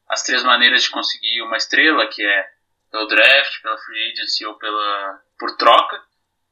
[0.08, 2.50] as três maneiras de conseguir uma estrela, que é
[2.90, 6.02] pelo draft, pela free agency ou pela por troca.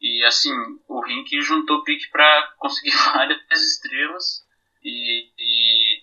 [0.00, 0.52] E assim,
[0.88, 4.46] o Rink juntou pique para conseguir várias estrelas
[4.82, 6.02] e, e,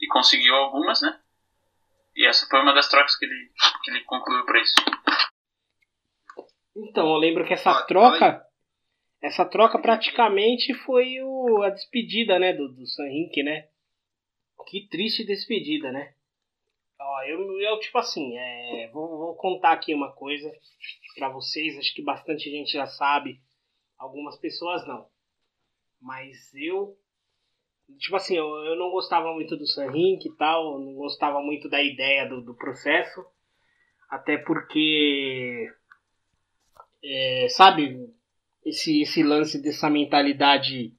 [0.00, 1.18] e conseguiu algumas, né?
[2.14, 3.50] E essa foi uma das trocas que ele,
[3.82, 4.74] que ele concluiu para isso.
[6.76, 8.42] Então, eu lembro que essa Ah, troca.
[9.22, 13.68] Essa troca praticamente foi o, a despedida, né, do, do San Henrique, né?
[14.66, 16.14] Que triste despedida, né?
[17.00, 20.50] Ó, eu, eu tipo assim, é, vou, vou contar aqui uma coisa
[21.14, 23.40] pra vocês, acho que bastante gente já sabe,
[23.98, 25.06] algumas pessoas não.
[26.00, 26.96] Mas eu,
[27.98, 31.68] tipo assim, eu, eu não gostava muito do San Henrique e tal, não gostava muito
[31.68, 33.24] da ideia do, do processo,
[34.08, 35.68] até porque
[37.02, 37.98] é, sabe,
[38.64, 40.94] esse, esse lance dessa mentalidade,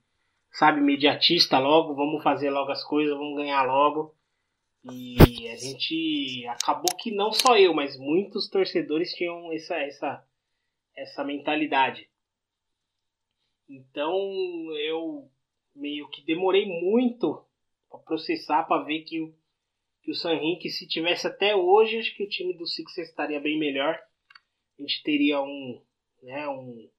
[0.54, 4.16] sabe, imediatista logo, vamos fazer logo as coisas, vamos ganhar logo.
[4.92, 10.28] E a gente acabou que não só eu, mas muitos torcedores tinham essa, essa,
[10.96, 12.10] essa mentalidade.
[13.68, 14.14] Então
[14.78, 15.30] eu
[15.76, 17.44] meio que demorei muito
[17.90, 19.34] para processar, para ver que o,
[20.04, 23.40] que o San Henrique, se tivesse até hoje, acho que o time do Sixers estaria
[23.40, 23.98] bem melhor.
[24.78, 25.82] A gente teria um,
[26.22, 26.90] né, um,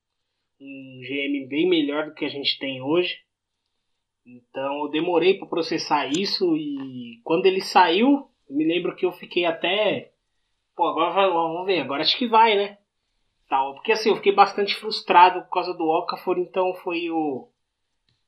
[0.60, 3.23] um GM bem melhor do que a gente tem hoje.
[4.26, 9.44] Então eu demorei para processar isso e quando ele saiu, me lembro que eu fiquei
[9.44, 10.12] até.
[10.74, 12.78] Pô, agora vamos ver, agora acho que vai, né?
[13.48, 13.74] Tal.
[13.74, 17.48] Porque assim, eu fiquei bastante frustrado por causa do Okafor, então foi o.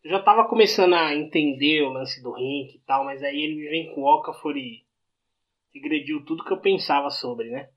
[0.04, 3.56] Eu já tava começando a entender o lance do Rink e tal, mas aí ele
[3.56, 4.84] me vem com o Okafor e
[5.74, 7.70] regrediu tudo que eu pensava sobre, né?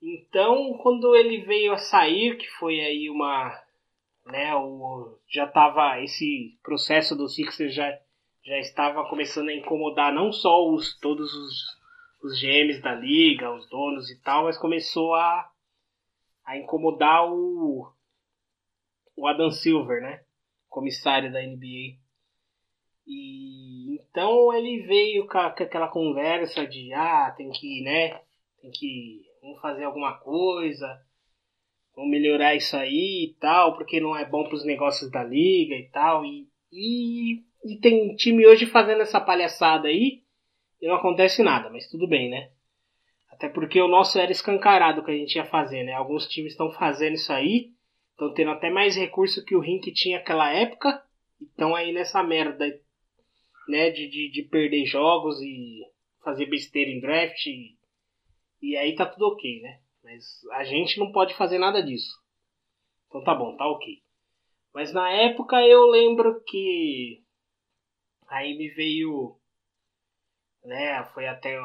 [0.00, 3.58] Então, quando ele veio a sair, que foi aí uma,
[4.26, 7.90] né, o já tava esse processo do Sixers já
[8.44, 11.84] já estava começando a incomodar não só os todos os
[12.22, 15.50] os GMs da liga, os donos e tal, mas começou a
[16.44, 17.92] a incomodar o
[19.16, 20.24] o Adam Silver, né,
[20.68, 21.98] comissário da NBA.
[23.06, 28.20] E então ele veio com aquela conversa de ah, tem que, né,
[28.60, 31.03] tem que vamos fazer alguma coisa,
[31.94, 35.74] vamos melhorar isso aí e tal, porque não é bom para os negócios da liga
[35.76, 36.24] e tal.
[36.24, 40.22] E, E, e tem time hoje fazendo essa palhaçada aí
[40.82, 42.50] e não acontece nada, mas tudo bem, né?
[43.30, 45.92] Até porque o nosso era escancarado que a gente ia fazer, né?
[45.92, 47.70] Alguns times estão fazendo isso aí,
[48.10, 51.00] estão tendo até mais recurso que o Rink tinha naquela época,
[51.40, 52.66] e estão aí nessa merda,
[53.68, 53.90] né?
[53.90, 55.82] De, de, de perder jogos e
[56.24, 57.76] fazer besteira em draft, e,
[58.60, 59.78] e aí tá tudo ok, né?
[60.04, 62.22] Mas a gente não pode fazer nada disso.
[63.08, 64.02] Então tá bom, tá ok.
[64.72, 67.24] Mas na época eu lembro que
[68.28, 69.36] aí me veio,
[70.62, 71.02] né?
[71.14, 71.58] Foi até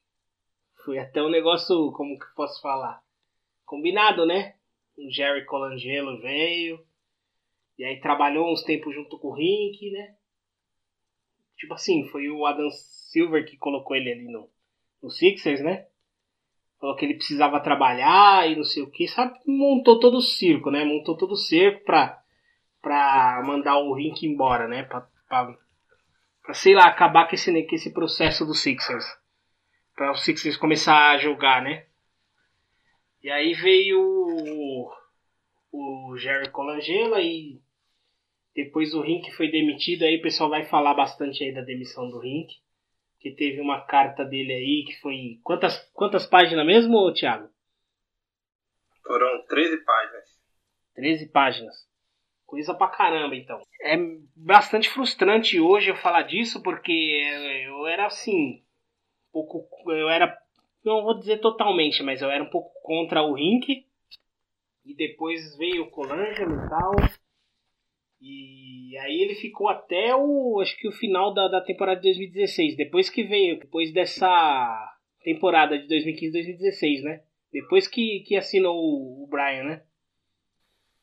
[0.84, 3.02] foi até um negócio, como que posso falar,
[3.66, 4.56] combinado, né?
[4.96, 6.84] O Jerry Colangelo veio
[7.76, 10.16] e aí trabalhou uns tempos junto com o Rink, né?
[11.56, 14.48] Tipo assim, foi o Adam Silver que colocou ele ali no,
[15.02, 15.86] no Sixers, né?
[16.80, 19.36] Falou que ele precisava trabalhar e não sei o que, sabe?
[19.46, 20.84] Montou todo o circo, né?
[20.84, 22.22] Montou todo o cerco pra
[22.80, 24.84] pra mandar o Rink embora, né?
[24.84, 25.56] Pra, pra,
[26.42, 29.04] pra, sei lá, acabar com esse, com esse processo do Sixers.
[29.94, 31.86] Pra o Sixers começar a jogar, né?
[33.22, 34.92] E aí veio o,
[35.72, 37.60] o Jerry Colangelo e
[38.54, 42.20] depois o Rink foi demitido, aí o pessoal vai falar bastante aí da demissão do
[42.20, 42.54] Rink.
[43.20, 45.40] Que teve uma carta dele aí que foi.
[45.42, 47.48] Quantas, quantas páginas mesmo, Thiago?
[49.04, 50.24] Foram 13 páginas.
[50.94, 51.88] 13 páginas.
[52.46, 53.60] Coisa pra caramba, então.
[53.82, 53.96] É
[54.34, 56.92] bastante frustrante hoje eu falar disso, porque
[57.66, 58.64] eu era assim.
[59.28, 59.92] Um pouco.
[59.92, 60.36] Eu era.
[60.84, 63.86] Não vou dizer totalmente, mas eu era um pouco contra o Rink.
[64.84, 66.92] E depois veio o Colangelo e tal.
[68.20, 70.60] E aí ele ficou até o.
[70.60, 72.76] Acho que o final da, da temporada de 2016.
[72.76, 73.58] Depois que veio.
[73.58, 77.24] Depois dessa temporada de 2015-2016, né?
[77.52, 79.86] Depois que, que assinou o, Brian, né?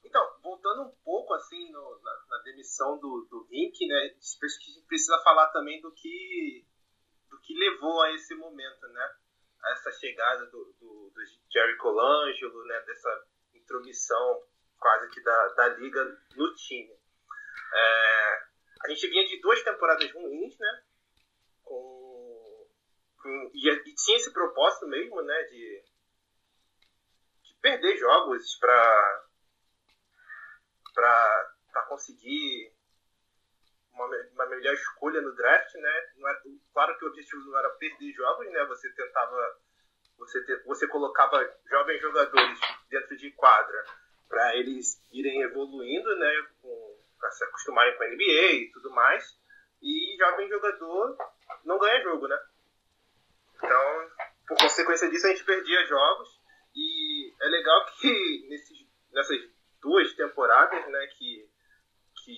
[0.03, 3.95] Então, voltando um pouco assim no, na, na, demissão do, do Rink, né?
[3.95, 6.65] A gente precisa falar também do que
[7.29, 9.09] do que levou a esse momento, né?
[9.63, 12.81] A essa chegada do, do, do Jerry Colangelo, né?
[12.85, 14.43] Dessa intromissão
[14.79, 16.03] quase que da, da liga
[16.35, 16.94] no time.
[17.75, 18.43] É,
[18.85, 20.83] a gente vinha de duas temporadas ruins, né?
[21.63, 22.67] Com,
[23.21, 25.43] com e, e, tinha esse propósito mesmo, né?
[25.43, 25.83] De,
[27.43, 29.25] de perder jogos para
[30.93, 32.73] para conseguir
[33.91, 36.09] uma, uma melhor escolha no draft, né?
[36.19, 36.41] Era,
[36.73, 38.65] claro que o objetivo não era perder jogos, né?
[38.65, 39.59] Você tentava,
[40.17, 42.59] você, te, você colocava jovens jogadores
[42.89, 43.83] dentro de quadra
[44.27, 46.47] para eles irem evoluindo, né?
[47.25, 49.35] Para se acostumarem com a NBA e tudo mais.
[49.81, 51.17] E jovem jogador
[51.65, 52.39] não ganha jogo, né?
[53.55, 54.11] Então,
[54.47, 56.39] por consequência disso, a gente perdia jogos.
[56.75, 59.39] E é legal que nesses, nessas
[59.81, 61.49] duas temporadas, né, que,
[62.23, 62.37] que,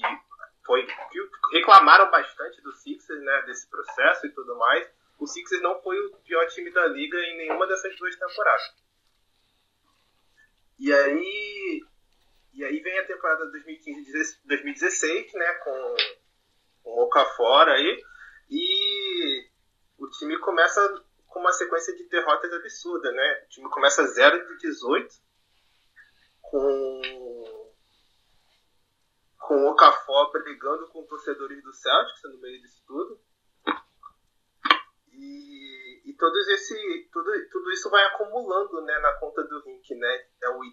[0.65, 4.89] foi, que reclamaram bastante do Sixers, né, desse processo e tudo mais.
[5.19, 8.73] O Sixers não foi o pior time da liga em nenhuma dessas duas temporadas.
[10.79, 11.83] E aí,
[12.57, 15.95] e aí vem a temporada 2015-2016, né, com,
[16.83, 18.03] com o Okafor aí,
[18.49, 19.47] e
[19.99, 23.43] o time começa com uma sequência de derrotas absurda, né?
[23.45, 25.15] O time começa 0 de 18,
[26.41, 27.01] com
[29.37, 33.21] com o Okafor brigando com torcedores do Celtics no meio disso tudo.
[35.13, 40.25] E, e todos esse, tudo, tudo isso vai acumulando né, na conta do Rink, né?
[40.41, 40.63] É o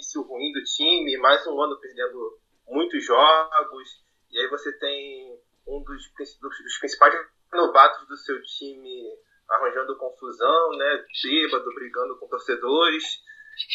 [0.00, 5.82] início ruim do time, mais um ano perdendo muitos jogos, e aí você tem um
[5.82, 6.02] dos,
[6.40, 7.14] dos, principais
[7.52, 11.04] novatos do seu time arranjando confusão, né?
[11.22, 13.04] Bêbado, brigando com torcedores.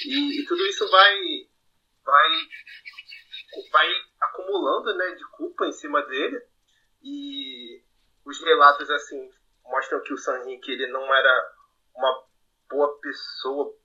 [0.05, 1.15] E, e tudo isso vai,
[2.03, 2.29] vai,
[3.71, 3.87] vai
[4.21, 6.41] acumulando né, de culpa em cima dele.
[7.03, 7.83] E
[8.25, 9.29] os relatos assim
[9.63, 11.53] mostram que o San Henrique ele não era
[11.93, 12.25] uma
[12.69, 13.75] boa pessoa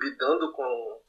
[0.00, 1.01] lidando com,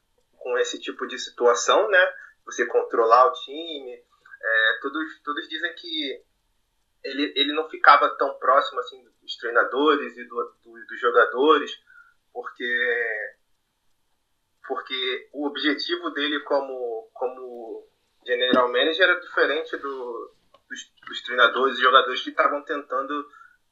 [0.44, 2.14] com esse tipo de situação, né?
[2.44, 3.94] Você controlar o time.
[4.42, 6.22] É, todos, todos dizem que
[7.02, 11.82] ele, ele não ficava tão próximo assim dos treinadores e do, do, dos jogadores,
[12.30, 13.34] porque
[14.68, 17.86] porque o objetivo dele como, como
[18.26, 20.34] general manager era diferente do,
[20.68, 23.26] dos, dos treinadores e jogadores que estavam tentando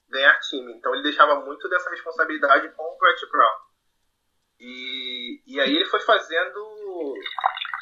[0.09, 0.73] ganhar time.
[0.73, 3.72] Então ele deixava muito dessa responsabilidade com o Brett Brown.
[4.65, 7.15] E, e aí ele foi fazendo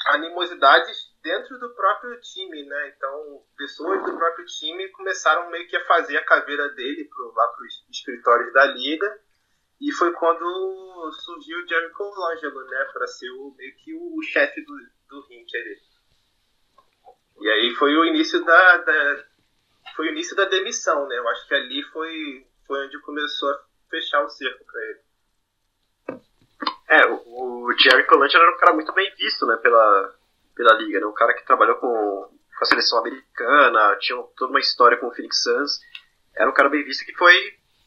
[0.06, 2.88] animosidades dentro do próprio time, né?
[2.96, 7.48] Então pessoas do próprio time começaram meio que a fazer a caveira dele pro, lá
[7.48, 9.20] para os escritórios da liga
[9.78, 12.84] e foi quando surgiu o Jerry Colangelo, né?
[12.94, 14.74] Para ser o, meio que o chefe do,
[15.08, 15.78] do Rink ali.
[17.42, 19.24] E aí foi o início da, da-
[19.96, 21.18] foi o início da demissão, né?
[21.18, 25.09] Eu acho que ali foi, foi onde começou a fechar o cerco pra ele.
[26.90, 30.12] É, o, o Jerry Colangelo era um cara muito bem visto, né, pela,
[30.56, 31.06] pela liga, né?
[31.06, 35.14] Um cara que trabalhou com, com a seleção americana, tinha toda uma história com o
[35.14, 35.78] Phoenix Suns.
[36.34, 37.32] Era um cara bem visto que foi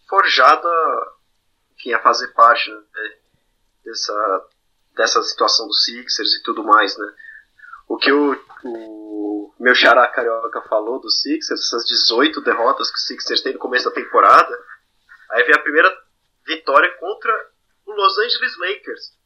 [0.08, 1.14] forjado a,
[1.74, 2.80] enfim, a fazer parte né,
[3.84, 4.48] dessa,
[4.96, 7.14] dessa situação dos Sixers e tudo mais, né?
[7.90, 13.06] O que o, o meu xará carioca falou dos Sixers, essas 18 derrotas que os
[13.06, 14.58] Sixers têm no começo da temporada,
[15.32, 15.94] aí vem a primeira
[16.46, 17.53] vitória contra
[17.86, 19.18] o Los Angeles Lakers.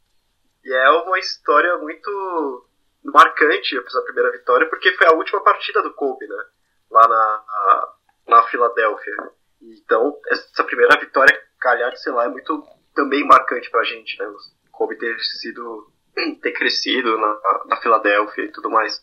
[0.63, 2.67] E é uma história muito
[3.04, 6.43] marcante essa primeira vitória, porque foi a última partida do Kobe, né?
[6.91, 7.93] Lá na, na,
[8.28, 9.13] na Filadélfia.
[9.62, 14.28] Então, essa primeira vitória, calhar de sei lá, é muito também marcante pra gente, né?
[14.28, 15.91] O Kobe ter sido,
[16.41, 19.02] ter crescido na, na Filadélfia e tudo mais.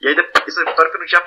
[0.00, 1.22] E aí, essa vitória foi no dia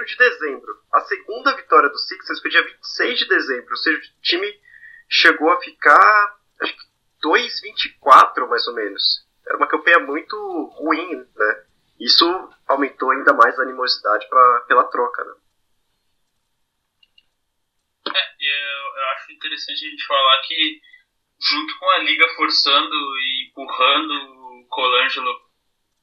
[0.00, 0.80] 1 de dezembro.
[0.92, 3.70] A segunda vitória do Sixers foi dia 26 de dezembro.
[3.70, 4.60] Ou seja, o time
[5.08, 9.26] chegou a ficar, acho que 2,24 mais ou menos.
[9.46, 10.36] Era uma campanha muito
[10.74, 11.66] ruim, né?
[12.00, 12.26] Isso
[12.66, 15.34] aumentou ainda mais a animosidade pra, pela troca, né?
[18.14, 20.80] É, eu, eu acho interessante a gente falar que,
[21.40, 25.46] junto com a liga forçando e empurrando o Colangelo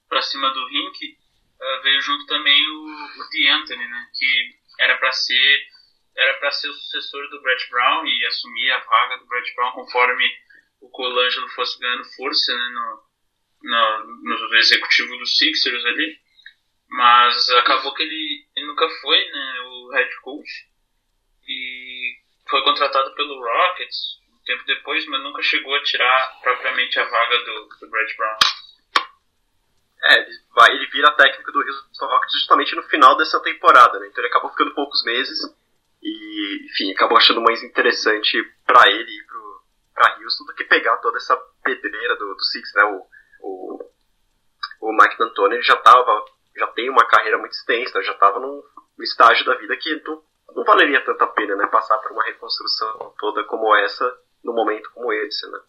[0.09, 1.17] pra cima do rink,
[1.61, 4.09] eh, veio junto também o, o D'Antoni, né?
[4.13, 5.73] Que era pra ser
[6.15, 9.71] era para ser o sucessor do Brett Brown e assumir a vaga do Brett Brown
[9.71, 10.29] conforme
[10.83, 13.03] o Colangelo fosse ganhando força né, no,
[13.63, 16.19] no, no executivo dos Sixers ali.
[16.89, 20.51] Mas acabou que ele, ele nunca foi né, o head coach
[21.47, 22.15] e
[22.49, 27.39] foi contratado pelo Rockets um tempo depois, mas nunca chegou a tirar propriamente a vaga
[27.39, 28.37] do, do Brett Brown.
[30.03, 34.07] É, ele, vai, ele vira técnico do Houston Rockets justamente no final dessa temporada, né?
[34.07, 35.39] Então ele acabou ficando poucos meses
[36.01, 39.42] e, enfim, acabou achando mais interessante para ele ir pro,
[39.93, 42.83] pra Houston do que pegar toda essa pedreira do, do Six, né?
[42.83, 43.07] O,
[43.41, 43.91] o,
[44.81, 46.25] o Mike D'Antoni já tava,
[46.57, 48.61] já tem uma carreira muito extensa, já tava num,
[48.99, 50.23] estágio da vida que não,
[50.55, 51.67] não valeria tanta pena, né?
[51.67, 54.05] Passar por uma reconstrução toda como essa
[54.43, 55.59] num momento como esse, né?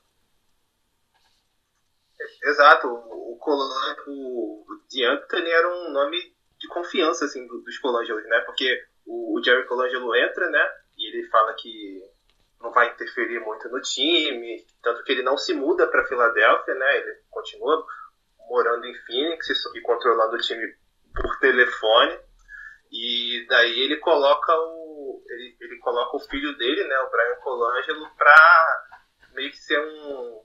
[2.44, 8.40] Exato, o, Colan, o, D'Antoni era um nome de confiança assim do, dos Colangelos, né?
[8.40, 10.72] Porque o, o Jerry Colangelo entra, né?
[10.96, 12.00] E ele fala que
[12.60, 16.98] não vai interferir muito no time, tanto que ele não se muda para Filadélfia, né?
[16.98, 17.84] Ele continua
[18.48, 20.74] morando em Phoenix e controlando o time
[21.14, 22.18] por telefone.
[22.90, 24.84] E daí ele coloca o
[25.28, 28.86] ele, ele coloca o filho dele, né, o Brian Colangelo, para
[29.34, 30.44] meio que ser um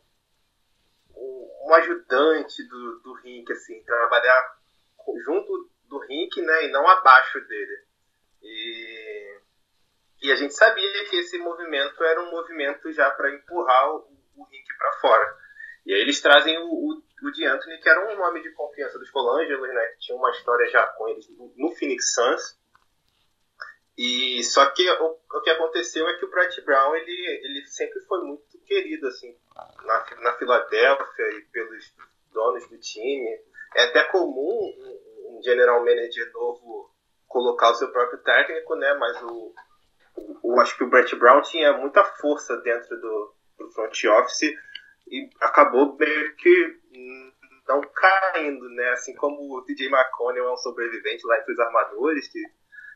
[1.15, 4.57] um ajudante do, do Rink, assim, trabalhar
[5.25, 7.85] junto do Rink, né, e não abaixo dele.
[8.41, 8.98] E,
[10.21, 14.43] e a gente sabia que esse movimento era um movimento já para empurrar o, o
[14.43, 15.37] Rink para fora.
[15.85, 19.73] E aí eles trazem o, o, o que era um nome de confiança dos Colangelos,
[19.73, 22.59] né, que tinha uma história já com eles no, no Phoenix Suns.
[23.97, 27.99] E só que o, o que aconteceu é que o Brett Brown ele, ele sempre
[28.01, 29.35] foi muito querido assim
[29.83, 31.93] na, na Filadélfia e pelos
[32.31, 33.27] donos do time.
[33.75, 36.93] É até comum um, um general manager novo
[37.27, 38.93] colocar o seu próprio técnico, né?
[38.93, 39.53] Mas o,
[40.43, 44.53] o acho que o Brett Brown tinha muita força dentro do, do front office
[45.07, 46.79] e acabou meio que
[47.67, 48.89] não caindo, né?
[48.89, 52.41] Assim como o DJ McConnell é um sobrevivente lá entre os armadores que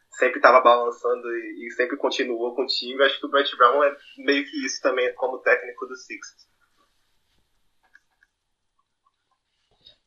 [0.10, 3.04] sempre estava balançando e, e, sempre continuou com o time.
[3.04, 6.52] Acho que o Brett Brown é meio que isso também como técnico do Sixers.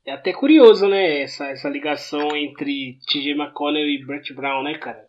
[0.04, 5.08] É até curioso, né, essa, essa ligação entre TJ McConnell e Brett Brown, né, cara?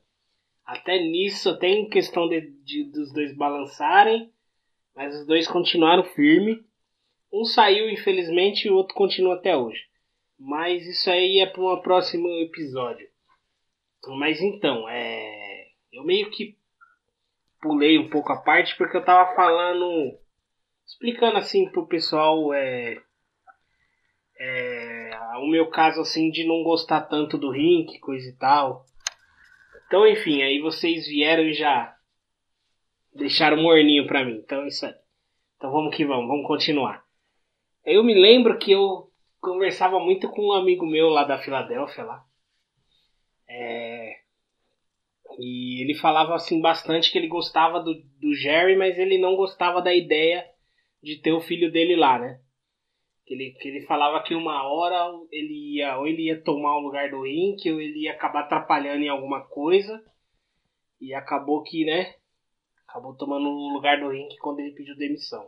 [0.68, 4.30] Até nisso, até em questão de, de, dos dois balançarem,
[4.94, 6.62] mas os dois continuaram firme.
[7.32, 9.82] Um saiu, infelizmente, e o outro continua até hoje.
[10.38, 13.08] Mas isso aí é para um próximo episódio.
[14.18, 15.68] Mas então, é...
[15.94, 16.58] eu meio que
[17.62, 20.20] pulei um pouco a parte porque eu tava falando,
[20.86, 23.02] explicando assim pro pessoal é...
[24.38, 25.18] É...
[25.38, 28.86] o meu caso assim de não gostar tanto do Rink, coisa e tal.
[29.88, 31.96] Então, enfim, aí vocês vieram e já
[33.16, 34.36] deixaram morninho pra mim.
[34.44, 34.94] Então é isso aí.
[35.56, 37.04] Então vamos que vamos, vamos continuar.
[37.84, 39.10] Eu me lembro que eu
[39.40, 42.24] conversava muito com um amigo meu lá da Filadélfia lá.
[43.50, 44.18] É...
[45.40, 49.82] E ele falava assim bastante que ele gostava do, do Jerry, mas ele não gostava
[49.82, 50.46] da ideia
[51.02, 52.42] de ter o filho dele lá, né?
[53.28, 56.82] Que ele, que ele falava que uma hora ele ia, ou ele ia tomar o
[56.82, 60.02] lugar do Rink, ou ele ia acabar atrapalhando em alguma coisa.
[61.02, 62.16] E acabou que, né?
[62.88, 65.46] Acabou tomando o lugar do Rink quando ele pediu demissão.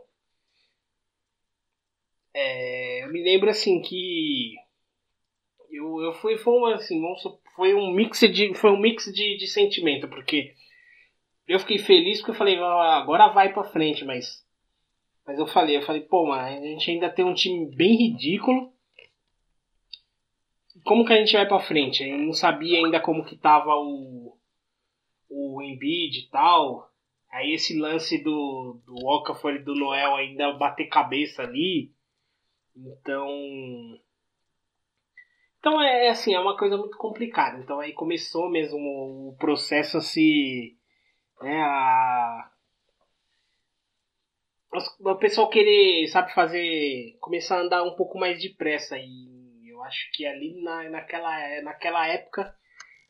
[2.34, 4.54] É, eu me lembro assim que
[5.70, 7.02] eu, eu fui foi um, assim,
[7.56, 10.54] foi um mix de foi um mix de, de sentimento porque
[11.48, 14.44] eu fiquei feliz porque eu falei "Ah, agora vai pra frente mas
[15.30, 18.72] mas eu falei eu falei pô mas a gente ainda tem um time bem ridículo
[20.84, 24.36] como que a gente vai pra frente eu não sabia ainda como que tava o
[25.28, 26.90] o Embiid e tal
[27.30, 31.92] aí esse lance do do Okafor e do Noel ainda bater cabeça ali
[32.76, 33.28] então.
[35.58, 37.58] Então é assim, é uma coisa muito complicada.
[37.58, 40.76] Então aí começou mesmo o processo a se.
[41.40, 42.50] Né, a.
[45.00, 47.16] O pessoal querer, sabe, fazer.
[47.20, 48.96] começar a andar um pouco mais depressa.
[48.98, 52.54] E eu acho que ali na, naquela, naquela época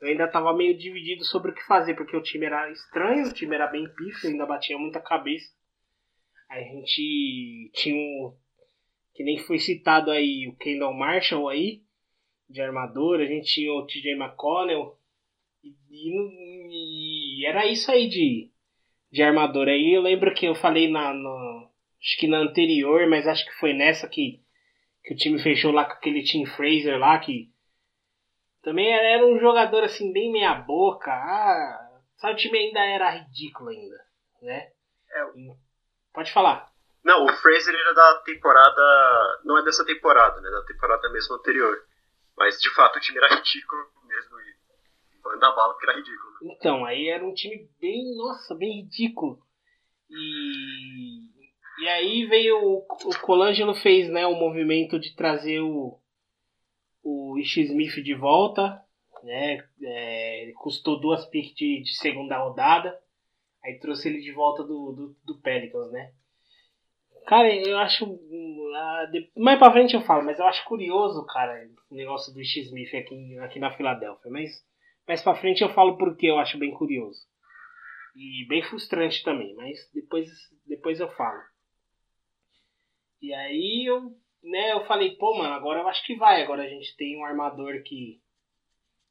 [0.00, 3.32] eu ainda tava meio dividido sobre o que fazer, porque o time era estranho, o
[3.34, 5.52] time era bem pífio, ainda batia muita cabeça.
[6.48, 8.34] A gente tinha um,
[9.14, 11.82] que nem foi citado aí o Kendall Marshall aí,
[12.48, 14.96] de armador, a gente tinha o TJ McConnell,
[15.62, 18.49] e, e- e era isso aí de,
[19.11, 19.68] de armador.
[19.68, 23.52] Aí eu lembro que eu falei na, no- acho que na anterior, mas acho que
[23.58, 24.40] foi nessa que,
[25.04, 27.50] que o time fechou lá com aquele Tim Fraser lá, que
[28.62, 33.11] também era, era um jogador assim, bem meia boca, ah, sabe, o time ainda era
[33.11, 33.96] ridículo ainda,
[34.42, 34.68] né?
[35.12, 35.24] É.
[36.12, 36.68] Pode falar.
[37.02, 39.40] Não, o Fraser era da temporada.
[39.44, 40.50] Não é dessa temporada, né?
[40.50, 41.76] Da temporada mesmo anterior.
[42.36, 44.38] Mas de fato o time era ridículo mesmo.
[44.40, 44.49] E
[45.24, 46.32] manda bala porque era ridículo.
[46.42, 49.38] Então, aí era um time bem, nossa, bem ridículo.
[50.08, 51.28] E,
[51.82, 56.00] e aí veio o, o Colangelo fez, né, o movimento de trazer o
[57.02, 58.82] o Ish Smith de volta,
[59.22, 59.58] né?
[59.82, 62.98] É, custou duas picks de, de segunda rodada.
[63.64, 66.12] Aí trouxe ele de volta do, do, do Pelicans, né?
[67.26, 68.06] Cara, eu acho.
[68.74, 69.06] ah,
[69.36, 72.94] Mais pra frente eu falo, mas eu acho curioso, cara, o negócio do Ish Smith
[72.94, 74.30] aqui, aqui na Filadélfia.
[74.30, 74.50] Mas
[75.11, 77.18] mais pra frente eu falo porque eu acho bem curioso.
[78.14, 80.30] E bem frustrante também, mas depois,
[80.64, 81.42] depois eu falo.
[83.20, 86.40] E aí eu, né, eu falei, pô, mano, agora eu acho que vai.
[86.40, 88.20] Agora a gente tem um armador que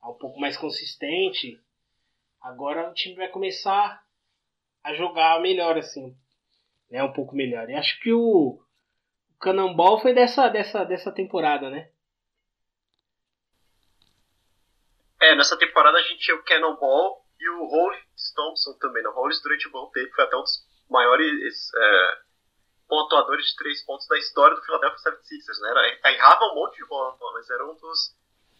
[0.01, 1.59] é um pouco mais consistente.
[2.41, 4.01] Agora o time vai começar
[4.81, 6.15] a jogar melhor, assim.
[6.89, 7.69] Né, um pouco melhor.
[7.69, 8.57] E acho que o,
[9.37, 11.89] o foi dessa, dessa, dessa temporada, né?
[15.21, 19.03] É, nessa temporada a gente tinha o Cannonball e o Hollis Thompson também.
[19.03, 19.09] né?
[19.09, 22.17] O Hollis durante um bom tempo foi até um dos maiores é,
[22.87, 25.69] pontuadores de três pontos da história do Philadelphia 76ers, né?
[25.69, 28.15] Era, errava um monte de bola, mas era um dos,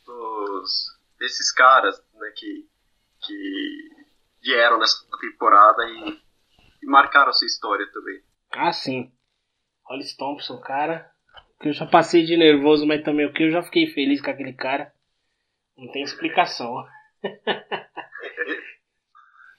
[0.06, 2.70] dos desses caras né, que,
[3.26, 3.90] que
[4.42, 6.22] vieram nessa temporada e,
[6.84, 8.22] e marcaram a sua história também.
[8.52, 9.12] Ah, sim.
[9.84, 11.10] Hollis Thompson, cara.
[11.60, 14.30] Que eu já passei de nervoso, mas também o que eu já fiquei feliz com
[14.30, 14.94] aquele cara.
[15.80, 16.86] Não tem explicação.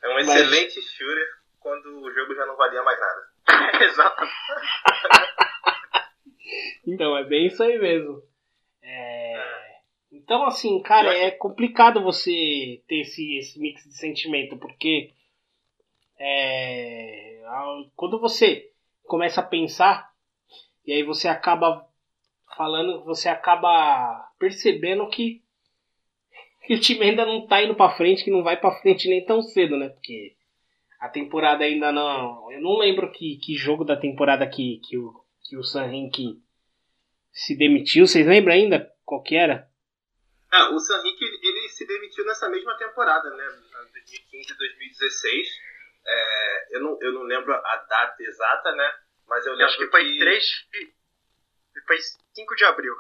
[0.03, 1.27] É um Mas- excelente shooter
[1.59, 3.31] quando o jogo já não valia mais nada.
[3.85, 4.35] Exatamente.
[6.87, 8.23] Então, é bem isso aí mesmo.
[8.83, 9.81] É,
[10.13, 15.13] Então, assim, cara, é complicado você ter esse, esse mix de sentimento, porque
[16.19, 17.43] é,
[17.95, 18.71] quando você
[19.05, 20.11] começa a pensar,
[20.87, 21.87] e aí você acaba
[22.57, 25.43] falando, você acaba percebendo que,
[26.71, 29.25] que o time ainda não tá indo pra frente, que não vai pra frente nem
[29.25, 29.89] tão cedo, né?
[29.89, 30.37] Porque
[31.01, 32.49] a temporada ainda não.
[32.53, 35.13] Eu não lembro que, que jogo da temporada que, que o,
[35.43, 36.41] que o San Henrique
[37.33, 38.07] se demitiu.
[38.07, 39.69] Vocês lembram ainda qual que era?
[40.53, 43.45] Ah, o San Henrique, ele se demitiu nessa mesma temporada, né?
[43.93, 45.49] 2015 e 2016.
[46.07, 48.95] É, eu, não, eu não lembro a data exata, né?
[49.27, 50.93] Mas eu Eu lembro acho que foi 3 de.
[51.85, 52.95] Foi 5 de abril.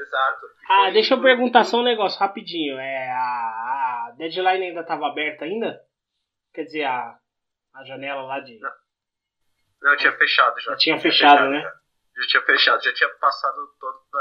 [0.00, 0.46] Exato.
[0.68, 2.78] Ah, Foi- deixa eu perguntar só um negócio rapidinho.
[2.78, 5.80] É, a, a deadline ainda estava aberta ainda?
[6.54, 7.18] Quer dizer, a,
[7.74, 8.58] a janela lá de.
[9.82, 10.70] Não, tinha fechado já.
[10.72, 11.60] Já tinha fechado, né?
[11.62, 11.72] Já.
[12.20, 14.18] Já tinha fechado, já tinha passado toda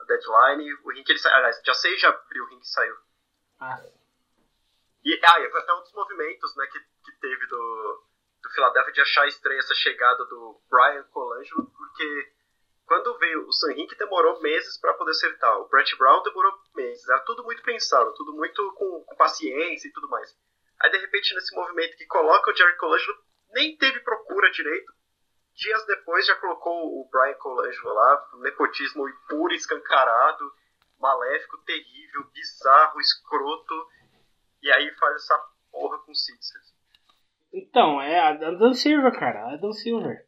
[0.00, 0.72] a deadline.
[0.84, 1.36] O Rink ele saiu.
[1.36, 2.96] Aliás, dia 6 de abril o Rink saiu.
[3.60, 3.78] Ah,
[5.04, 8.04] E, ah, e foi até um dos movimentos né, que, que teve do,
[8.42, 12.32] do Philadelphia de achar estranha essa chegada do Brian Colangelo, porque
[12.86, 17.08] quando veio o San Henrique demorou meses para poder acertar, o Brett Brown demorou meses,
[17.08, 20.36] era tudo muito pensado, tudo muito com, com paciência e tudo mais.
[20.80, 23.18] Aí de repente nesse movimento que coloca o Jerry Colangelo,
[23.52, 24.92] nem teve procura direito,
[25.54, 30.52] dias depois já colocou o Brian Colangelo lá, nepotismo puro, escancarado,
[30.98, 33.74] maléfico, terrível, bizarro, escroto,
[34.62, 35.38] e aí faz essa
[35.70, 36.72] porra com o Sixers.
[37.52, 39.52] Então, é a Adam Silver, cara.
[39.52, 40.26] Adam Silver.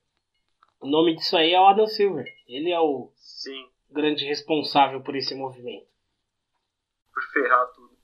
[0.84, 2.26] O nome disso aí é o Adam Silver.
[2.46, 5.88] Ele é o Sim, grande responsável por esse movimento.
[7.10, 7.96] por ferrar tudo.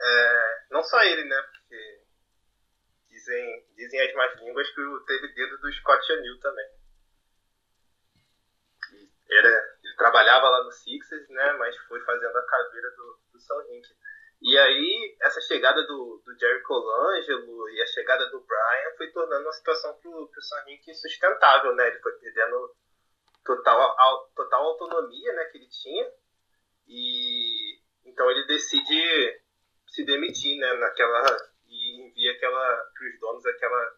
[0.00, 1.42] É, não só ele, né?
[1.50, 2.02] Porque
[3.08, 6.68] dizem, dizem as más línguas que teve dedo do Scott O'Neill também.
[9.28, 9.48] Era,
[9.82, 11.52] ele trabalhava lá no Sixers, né?
[11.54, 13.88] Mas foi fazendo a caveira do, do São Rink.
[14.40, 19.44] E aí, essa chegada do, do Jerry Colangelo e a chegada do Brian foi tornando
[19.44, 21.88] uma situação pro, pro Rink insustentável, né?
[21.88, 22.76] Ele foi perdendo
[23.44, 23.96] total,
[24.34, 26.12] total autonomia né, que ele tinha.
[26.86, 29.42] E então ele decide
[29.88, 31.24] se demitir, né, naquela
[31.66, 33.96] e envia aquela para os donos aquela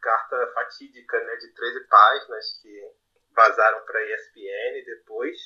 [0.00, 2.92] carta fatídica, né, de 13 páginas que
[3.32, 5.36] vazaram para a ESPN depois.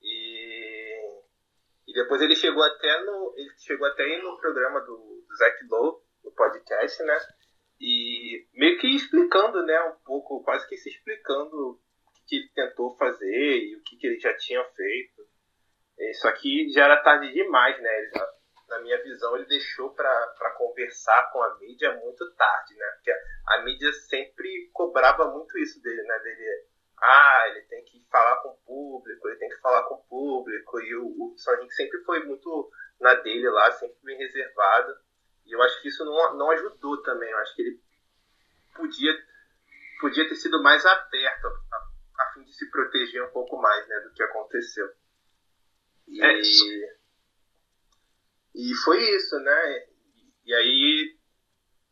[0.00, 0.81] E
[1.86, 4.96] e depois ele chegou até no ele chegou até no programa do,
[5.28, 7.18] do Zach Lowe, no podcast, né?
[7.80, 11.80] E meio que explicando, né, um pouco, quase que se explicando o
[12.28, 15.26] que, ele tentou fazer e o que, que ele já tinha feito.
[15.98, 17.98] É, Só que já era tarde demais, né?
[17.98, 18.32] Ele já-
[18.68, 22.86] na minha visão, ele deixou para conversar com a mídia muito tarde, né?
[22.94, 26.18] Porque a, a mídia sempre cobrava muito isso dele, né?
[26.20, 26.66] Dele,
[27.02, 30.80] ah, ele tem que falar com o público, ele tem que falar com o público.
[30.80, 34.94] E o, o Henrique sempre foi muito na dele lá, sempre bem reservado.
[35.44, 37.28] E eu acho que isso não, não ajudou também.
[37.28, 37.82] Eu acho que ele
[38.76, 39.12] podia,
[40.00, 43.98] podia ter sido mais aberto a, a fim de se proteger um pouco mais né,
[44.00, 44.88] do que aconteceu.
[46.06, 46.64] E, É isso.
[48.54, 49.86] e foi isso, né?
[50.44, 51.11] E aí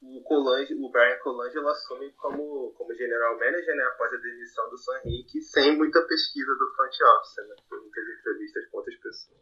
[0.02, 4.78] o, Colangelo, o Brian Colangelo assume como, como general manager né, após a demissão do
[4.78, 7.56] San Henrique, sem muita pesquisa do front office, né?
[7.68, 9.38] Por muitas entrevistas com outras pessoas.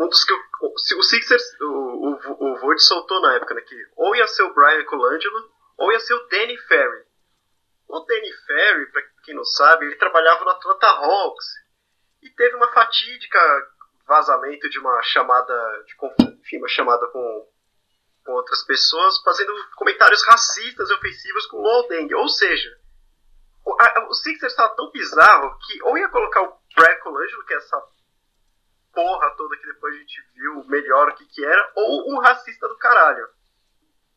[0.00, 3.76] um dos que o, o, Sixers, o, o, o Vogt soltou na época, né, que
[3.96, 7.04] ou ia ser o Brian Colangelo, ou ia ser o Danny Ferry.
[7.88, 11.46] O Danny Ferry, pra quem não sabe, ele trabalhava no Atlanta Hawks
[12.22, 13.38] e teve uma fatídica
[14.06, 15.94] vazamento de uma chamada, de,
[16.40, 17.48] enfim, uma chamada com,
[18.24, 22.12] com outras pessoas, fazendo comentários racistas e ofensivos com o Deng.
[22.14, 22.70] Ou seja,
[23.64, 27.54] o, a- o Sixers estava tão bizarro que ou ia colocar o Brian Colangelo, que
[27.54, 27.82] é essa
[28.92, 32.68] porra toda que depois a gente viu melhor o que que era, ou um racista
[32.68, 33.26] do caralho.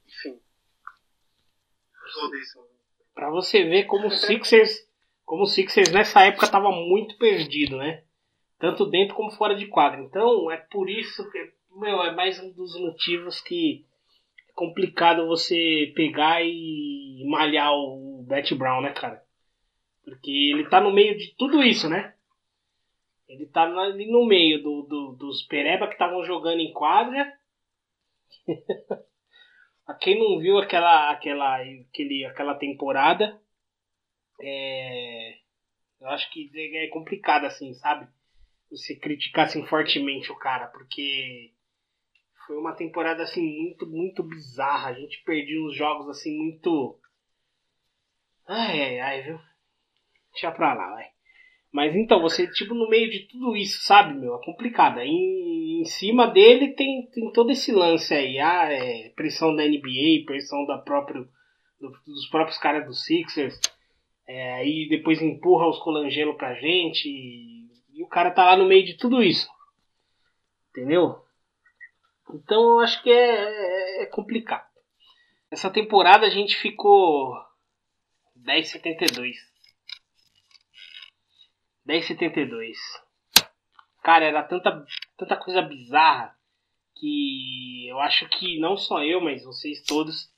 [0.06, 0.40] Enfim.
[3.14, 4.88] Pra você ver como o Sixers,
[5.26, 8.04] como o Sixers nessa época tava muito perdido, né?
[8.60, 10.00] Tanto dentro como fora de quadra.
[10.00, 13.86] Então é por isso que, meu, é mais um dos motivos que
[14.58, 19.24] complicado você pegar e malhar o Brett Brown, né, cara?
[20.04, 22.16] Porque ele tá no meio de tudo isso, né?
[23.30, 27.32] Ele tá ali no meio do, do- dos pereba que estavam jogando em quadra.
[29.86, 33.40] A quem não viu aquela, aquela, aquele, aquela temporada,
[34.42, 35.38] é,
[36.02, 38.08] eu acho que é complicado assim, sabe?
[38.70, 41.54] Você criticar assim fortemente o cara, porque
[42.48, 44.90] foi uma temporada assim muito, muito bizarra.
[44.90, 46.98] A gente perdeu uns jogos assim muito.
[48.48, 49.40] Ai, ai, ai, viu?
[50.32, 51.06] Deixa pra lá, vai.
[51.72, 54.36] Mas então, você, tipo, no meio de tudo isso, sabe, meu?
[54.36, 55.00] É complicado.
[55.02, 58.40] Em, em cima dele tem, tem todo esse lance aí.
[58.40, 61.28] Ah, é, pressão da NBA, pressão da próprio,
[61.80, 63.60] do- dos próprios caras do Sixers.
[64.26, 67.08] É, aí depois empurra os Colangelo pra gente.
[67.10, 69.50] E, e o cara tá lá no meio de tudo isso.
[70.72, 71.27] Entendeu?
[72.34, 74.68] Então eu acho que é, é- é complicado.
[75.50, 77.34] Essa temporada a gente ficou
[78.36, 79.36] 10,72.
[81.86, 82.76] 10,72.
[84.04, 84.86] Cara, era tanta,
[85.18, 86.38] tanta coisa bizarra
[86.96, 90.32] que eu acho que não só eu, mas vocês todos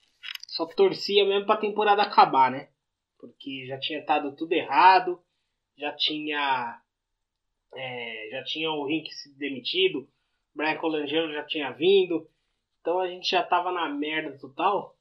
[0.47, 2.69] só torcia mesmo pra temporada acabar, né?
[3.19, 5.21] Porque já tinha dado tudo errado,
[5.77, 6.81] já tinha
[7.73, 10.07] é, já tinha o Rink se demitido,
[10.59, 12.29] Brian Colangelo já tinha vindo,
[12.81, 14.93] então a gente já tava na merda total.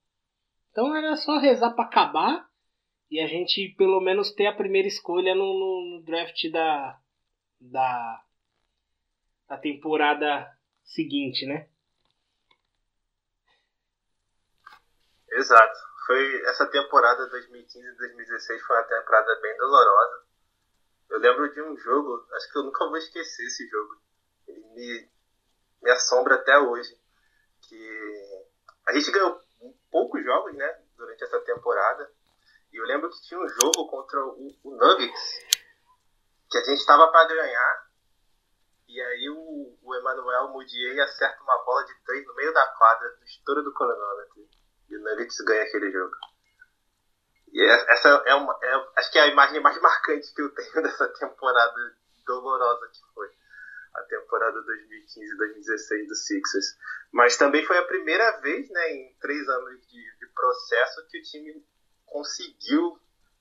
[0.70, 2.48] Então era só rezar pra acabar
[3.10, 7.00] e a gente pelo menos ter a primeira escolha no, no- no draft da,
[7.60, 8.22] da
[9.48, 10.48] da temporada
[10.84, 11.68] seguinte, né?
[15.32, 15.78] Exato.
[16.06, 20.26] Foi essa temporada 2015-2016 foi uma temporada bem dolorosa.
[21.10, 24.00] Eu lembro de um jogo, acho que eu nunca vou esquecer esse jogo.
[24.46, 25.17] Ele me,
[25.82, 26.96] me assombra até hoje.
[27.62, 28.46] Que
[28.86, 29.40] a gente ganhou
[29.90, 32.10] poucos jogos, né, durante essa temporada.
[32.72, 35.38] E eu lembro que tinha um jogo contra o, o Nuggets,
[36.50, 37.88] que a gente estava para ganhar,
[38.86, 43.16] e aí o, o Emmanuel Mudier acerta uma bola de três no meio da quadra,
[43.18, 44.48] no estouro do cronômetro.
[44.88, 46.14] E o Nuggets ganha aquele jogo.
[47.52, 48.58] E é- essa é uma.
[48.62, 53.00] é- acho que é a imagem mais marcante que eu tenho dessa temporada dolorosa que
[53.14, 53.30] foi.
[53.98, 56.76] A temporada 2015-2016 do Sixers.
[57.12, 61.22] Mas também foi a primeira vez, né, em três anos de, de processo, que o
[61.22, 61.64] time
[62.06, 62.98] conseguiu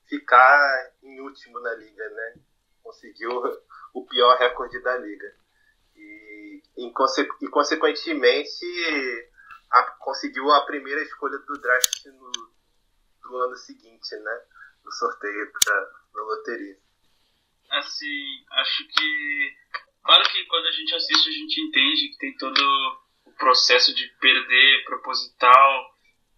[0.08, 2.34] ficar em último na liga, né?
[2.82, 3.30] Conseguiu
[3.94, 5.34] o pior recorde da liga.
[5.96, 8.64] E, em conse- e consequentemente,
[9.70, 12.30] a- conseguiu a primeira escolha do draft no,
[13.22, 14.42] do ano seguinte, né?
[14.84, 16.78] No sorteio da loteria.
[17.70, 19.56] Assim, acho que.
[20.08, 22.58] Claro que quando a gente assiste, a gente entende que tem todo
[23.26, 25.84] o processo de perder proposital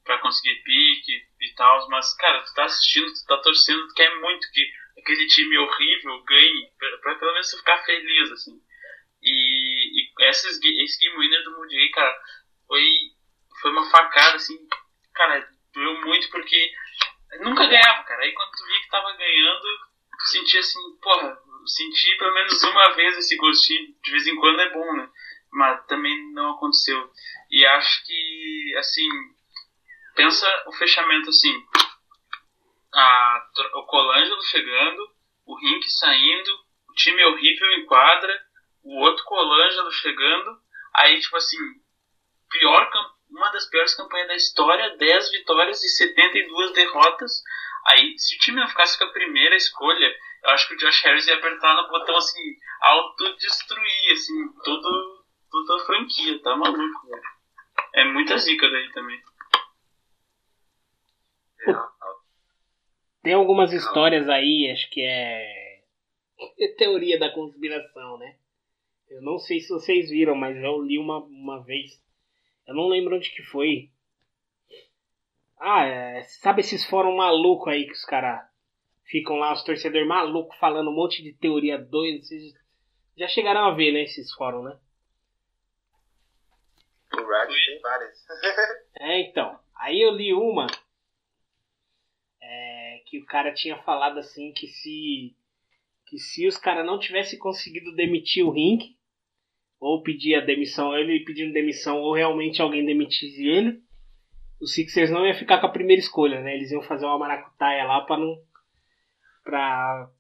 [0.02, 4.12] pra conseguir pique e tal, mas, cara, tu tá assistindo, tu tá torcendo, tu quer
[4.18, 4.68] muito que
[4.98, 6.68] aquele time horrível ganhe,
[7.00, 8.60] pra pelo menos ficar feliz, assim.
[9.22, 12.12] E, e esses, ga- esse game winner do Moody, cara,
[12.66, 12.84] foi,
[13.62, 14.58] foi uma facada, assim,
[15.14, 16.72] cara, doeu muito porque
[17.38, 18.20] nunca ganhava, cara.
[18.24, 19.89] Aí quando tu via que tava ganhando,
[20.20, 24.60] tu sentia assim, porra, senti pelo menos uma vez esse gostinho, de vez em quando
[24.60, 25.08] é bom, né?
[25.52, 27.10] Mas também não aconteceu.
[27.50, 29.08] E acho que, assim,
[30.14, 31.52] pensa o fechamento assim,
[32.92, 35.10] a, o Colangelo chegando,
[35.46, 36.50] o Rink saindo,
[36.88, 38.46] o time horrível em quadra,
[38.82, 40.60] o outro Colangelo chegando,
[40.94, 41.58] aí tipo assim,
[42.50, 42.90] pior
[43.30, 47.42] uma das piores campanhas da história, 10 vitórias e 72 derrotas.
[47.86, 50.06] Aí, se o time não ficasse com a primeira escolha,
[50.44, 55.82] eu acho que o Josh Harris ia apertar no botão assim, autodestruir, assim, todo, toda
[55.82, 57.22] a franquia, tá maluco, velho.
[57.94, 59.20] É muita zica daí também.
[63.22, 65.82] Tem algumas histórias aí, acho que é.
[66.58, 68.36] é teoria da conspiração, né?
[69.08, 72.00] Eu não sei se vocês viram, mas eu li uma, uma vez.
[72.66, 73.90] Eu não lembro onde que foi.
[75.61, 78.40] Ah, é, sabe esses fóruns malucos aí que os caras
[79.04, 82.22] ficam lá, os torcedores malucos, falando um monte de teoria doida.
[82.22, 82.54] Vocês
[83.16, 84.78] já chegaram a ver, né, esses fóruns, né?
[87.12, 88.26] o Rad tem várias.
[89.02, 89.58] É, então.
[89.74, 90.66] Aí eu li uma
[92.42, 95.34] é, que o cara tinha falado assim que se
[96.06, 98.94] que se os caras não tivessem conseguido demitir o Rink
[99.78, 103.80] ou pedir a demissão, ele pedindo demissão ou realmente alguém demitisse ele,
[104.61, 106.54] os Sixers não ia ficar com a primeira escolha, né?
[106.54, 108.36] Eles iam fazer uma maracutaia lá para não
[109.42, 110.11] para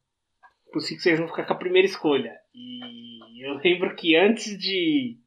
[0.74, 2.32] os Sixers não ficar com a primeira escolha.
[2.54, 5.18] E eu lembro que antes de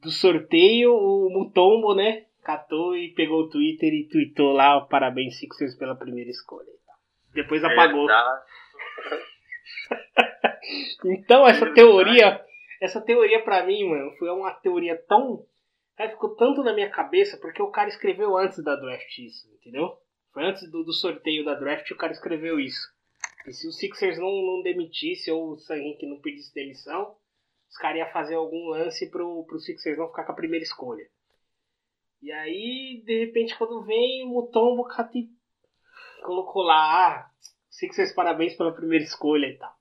[0.00, 2.26] do sorteio, o Mutombo, né?
[2.42, 6.68] Catou e pegou o Twitter e tweetou lá, parabéns Sixers pela primeira escolha.
[7.32, 8.06] Depois apagou.
[8.06, 8.44] Verdade.
[11.04, 12.40] Então essa teoria,
[12.80, 15.44] essa teoria pra mim, mano, foi uma teoria tão.
[15.96, 19.96] Cara, ficou tanto na minha cabeça porque o cara escreveu antes da draft isso, entendeu?
[20.32, 22.92] Foi antes do, do sorteio da draft o cara escreveu isso.
[23.46, 27.14] E se o Sixers não, não demitisse ou o Sam Hinkie não pedisse demissão,
[27.68, 31.06] os caras iam fazer algum lance pro, pro Sixers não ficar com a primeira escolha.
[32.22, 35.28] E aí, de repente, quando vem o Mutombo, Cati
[36.22, 37.30] colocou lá, ah,
[37.68, 39.74] Sixers parabéns pela primeira escolha e tal.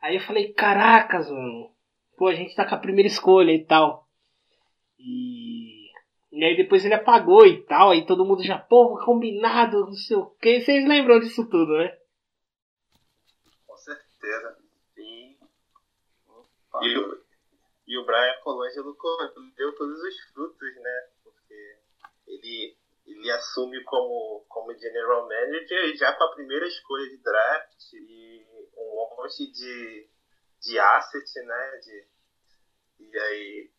[0.00, 1.74] Aí eu falei, caracas, mano.
[2.16, 4.08] Pô, a gente tá com a primeira escolha e tal.
[5.04, 5.90] E,
[6.30, 7.90] e aí depois ele apagou e tal.
[7.90, 10.60] Aí todo mundo já, pô, combinado, não sei o que.
[10.60, 11.98] Vocês lembram disso tudo, né?
[13.66, 14.58] Com certeza.
[14.96, 15.36] E,
[16.82, 17.22] e, o,
[17.88, 21.08] e o Brian Colangelo co- deu todos os frutos, né?
[21.24, 21.78] Porque
[22.28, 22.76] ele,
[23.06, 28.46] ele assume como, como general manager já com a primeira escolha de draft e
[28.76, 30.08] um monte de,
[30.60, 31.80] de asset, né?
[31.82, 32.06] De,
[33.00, 33.70] e aí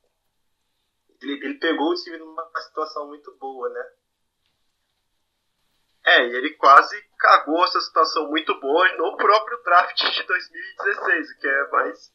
[1.23, 3.85] ele, ele pegou o time numa situação muito boa, né?
[6.05, 11.39] É, e ele quase cagou essa situação muito boa no próprio draft de 2016, o
[11.39, 12.13] que é mais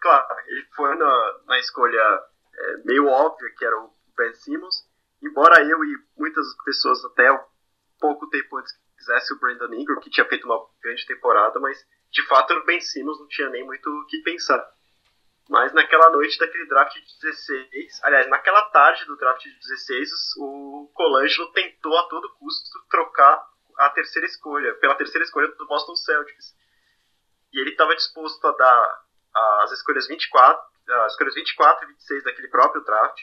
[0.00, 0.26] claro.
[0.46, 2.24] Ele foi na, na escolha
[2.54, 4.88] é, meio óbvia, que era o Ben Simmons,
[5.22, 7.28] embora eu e muitas pessoas até
[8.00, 11.78] pouco tempo antes quisesse o Brandon Ingram, que tinha feito uma grande temporada, mas
[12.10, 14.66] de fato o Ben Simmons não tinha nem muito o que pensar.
[15.48, 20.90] Mas naquela noite daquele draft de 16, aliás, naquela tarde do draft de 16, o
[20.92, 23.46] Colangelo tentou a todo custo trocar
[23.78, 26.54] a terceira escolha, pela terceira escolha do Boston Celtics.
[27.52, 29.04] E ele estava disposto a dar
[29.62, 30.62] as escolhas 24,
[31.04, 33.22] as escolhas 24 e 26 daquele próprio draft,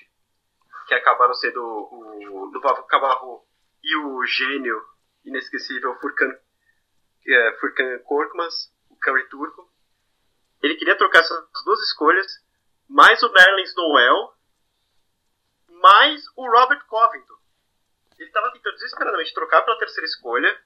[0.87, 3.43] que que acabaram sendo o Luvavo Cabarro
[3.83, 4.81] e o gênio
[5.25, 6.31] inesquecível Furkan,
[7.27, 9.72] é, Furkan Korkmaz, o Curry Turco.
[10.63, 12.25] Ele queria trocar essas duas escolhas,
[12.87, 14.33] mais o Nerlens Noel,
[15.67, 17.33] mais o Robert Covington.
[18.17, 20.57] Ele estava tentando desesperadamente trocar para a terceira escolha.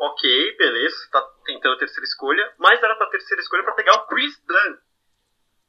[0.00, 3.94] Ok, beleza, está tentando a terceira escolha, mas era para a terceira escolha para pegar
[3.94, 4.76] o Chris Dunn.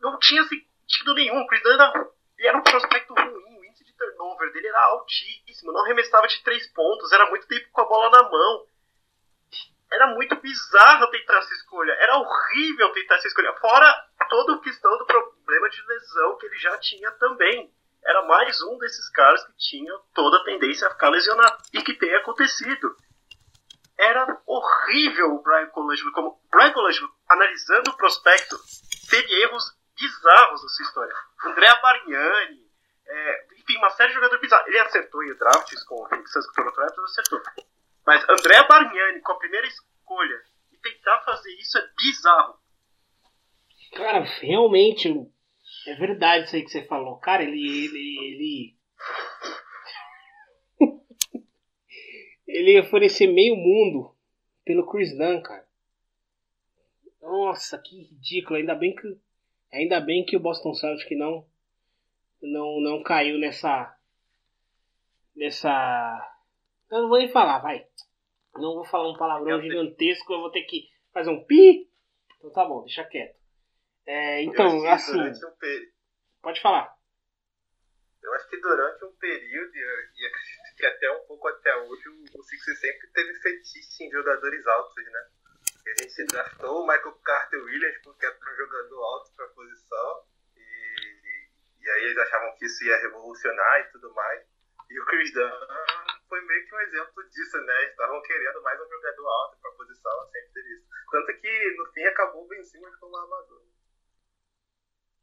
[0.01, 1.41] Não tinha sentido nenhum.
[1.41, 2.09] O Chris Dunn era,
[2.39, 6.67] era um prospecto ruim, o índice de turnover dele era altíssimo, não arremessava de três
[6.73, 8.67] pontos, era muito tempo com a bola na mão.
[9.91, 13.53] Era muito bizarro tentar essa escolha, era horrível tentar essa escolha.
[13.59, 17.73] Fora toda a questão do problema de lesão que ele já tinha também
[18.03, 21.57] era mais um desses caras que tinha toda a tendência a ficar lesionado.
[21.73, 22.95] E que tem acontecido.
[23.97, 26.11] Era horrível o Brian Colangelo.
[26.13, 28.57] Como Brian Colangelo, analisando o prospecto,
[29.09, 29.63] teve erros
[29.99, 31.13] bizarros na sua história.
[31.45, 32.71] André Bargnani,
[33.05, 34.67] é, enfim, uma série de jogadores bizarros.
[34.67, 37.41] Ele acertou em drafts com o Phoenix Suns, Toronto acertou.
[38.05, 40.41] Mas André Bargnani, com a primeira escolha,
[40.71, 42.59] e tentar fazer isso é bizarro.
[43.93, 45.09] Cara, realmente,
[45.87, 47.17] é verdade isso aí que você falou.
[47.17, 47.85] Cara, ele.
[47.85, 48.19] Ele.
[48.19, 48.77] Ele,
[52.47, 54.15] ele ia oferecer meio mundo
[54.63, 55.67] pelo Chris Dunn, cara.
[57.21, 58.57] Nossa, que ridículo.
[58.57, 59.17] Ainda bem que.
[59.71, 61.45] Ainda bem que o Boston Celtics não.
[62.41, 63.95] Não, não caiu nessa.
[65.35, 66.38] Nessa.
[66.91, 67.85] Eu não vou nem falar, vai.
[68.55, 71.89] Não vou falar um palavrão gigantesco, eu vou ter que fazer um pi.
[72.37, 73.37] Então tá bom, deixa quieto.
[74.05, 75.19] É, então, eu assim.
[75.19, 75.91] um pe-
[76.41, 76.91] Pode falar.
[78.23, 82.43] Eu acho que durante um período, e acredito que até um pouco até hoje, o
[82.43, 85.27] Sixers sempre teve fetiche em jogadores altos, né?
[85.87, 90.23] A gente draftou o Michael Carter Williams porque era um jogador alto para a posição,
[90.55, 91.49] e,
[91.81, 94.45] e aí eles achavam que isso ia revolucionar e tudo mais.
[94.89, 95.49] E o Chris Dunn
[96.75, 97.85] um exemplo disso, né?
[97.85, 100.87] Estavam querendo mais um jogador alto para a posição, sempre teve isso.
[101.11, 103.61] Tanto que no fim acabou o Ben Simmons como armador.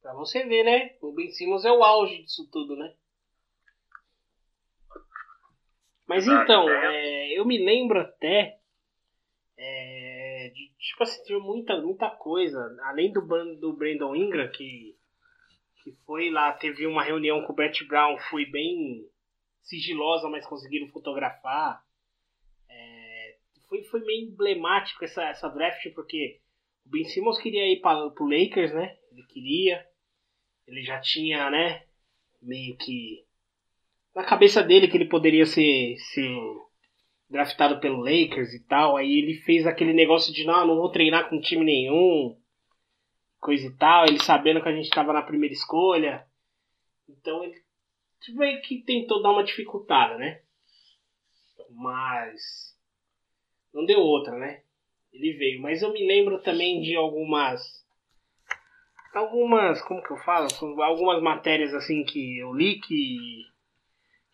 [0.03, 0.97] Pra você ver, né?
[1.01, 2.95] O Ben Simmons é o auge disso tudo, né?
[6.07, 6.95] Mas então, né?
[6.95, 8.61] é, eu me lembro até
[9.57, 12.77] é, de tipo assim, tinha muita, muita coisa.
[12.83, 13.21] Além do,
[13.59, 14.97] do Brandon Ingram, que,
[15.83, 19.05] que foi lá, teve uma reunião com o Brett Brown, foi bem
[19.67, 21.85] sigilosa, mas conseguiram fotografar.
[22.69, 23.37] É,
[23.69, 26.41] foi, foi meio emblemático essa, essa draft, porque
[26.87, 28.97] o Ben Simmons queria ir para o Lakers, né?
[29.13, 29.85] Ele queria.
[30.67, 31.85] Ele já tinha, né?
[32.41, 33.25] Meio que.
[34.15, 36.31] Na cabeça dele que ele poderia ser, ser
[37.29, 38.97] draftado pelo Lakers e tal.
[38.97, 42.39] Aí ele fez aquele negócio de não, não vou treinar com time nenhum.
[43.41, 44.07] Coisa e tal.
[44.07, 46.27] Ele sabendo que a gente tava na primeira escolha.
[47.09, 47.66] Então ele
[48.35, 50.41] meio que tentou dar uma dificultada, né?
[51.71, 52.75] Mas.
[53.73, 54.63] Não deu outra, né?
[55.13, 55.61] Ele veio.
[55.61, 57.63] Mas eu me lembro também de algumas.
[59.15, 59.83] Algumas.
[59.83, 60.49] Como que eu falo?
[60.83, 63.45] Algumas matérias assim que eu li que.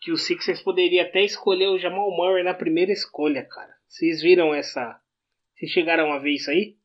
[0.01, 3.73] Que o Sixers poderia até escolher o Jamal Murray na primeira escolha, cara.
[3.87, 4.99] Vocês viram essa.
[5.55, 6.75] Vocês chegaram a ver isso aí?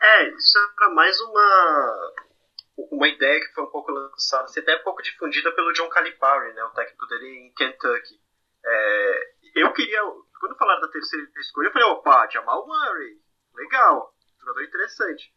[0.00, 2.13] É, isso era mais uma
[2.76, 6.52] uma ideia que foi um pouco lançada, assim, até um pouco difundida pelo John Calipari,
[6.54, 8.20] né, o técnico dele em Kentucky.
[8.64, 10.00] É, eu queria,
[10.40, 13.18] quando falaram da terceira escolha, eu falei, opa, Jamal Murray,
[13.54, 15.32] legal, jogador interessante.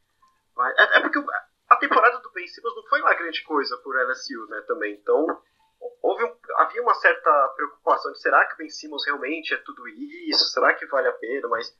[0.56, 1.20] Mas, é, é porque
[1.70, 4.94] a temporada do Ben Simmons não foi lá grande coisa por LSU, né, também.
[4.96, 5.26] Então,
[6.02, 9.88] houve um- havia uma certa preocupação de será que o Ben Simmons realmente é tudo
[9.88, 10.46] isso?
[10.46, 11.48] Será que vale a pena?
[11.50, 11.72] Mas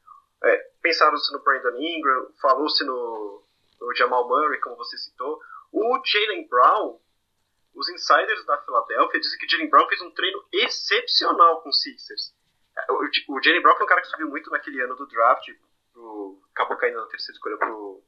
[0.44, 3.47] é, pensaram-se no Brandon Ingram, falou-se no,
[3.80, 5.40] no Jamal Murray, como você citou.
[5.72, 7.00] O Jalen Brown,
[7.74, 11.74] os insiders da Filadélfia dizem que o Jalen Brown fez um treino excepcional com o
[11.74, 12.34] Sixers.
[12.78, 15.48] É, O, o Jalen Brown foi um cara que subiu muito naquele ano do draft,
[15.94, 18.04] pro, acabou caindo na terceira escolha pro,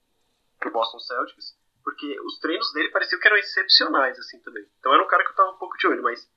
[0.60, 4.66] pro Boston Celtics, porque os treinos dele pareciam que eram excepcionais, assim, também.
[4.80, 6.30] Então era um cara que eu tava um pouco de olho, mas,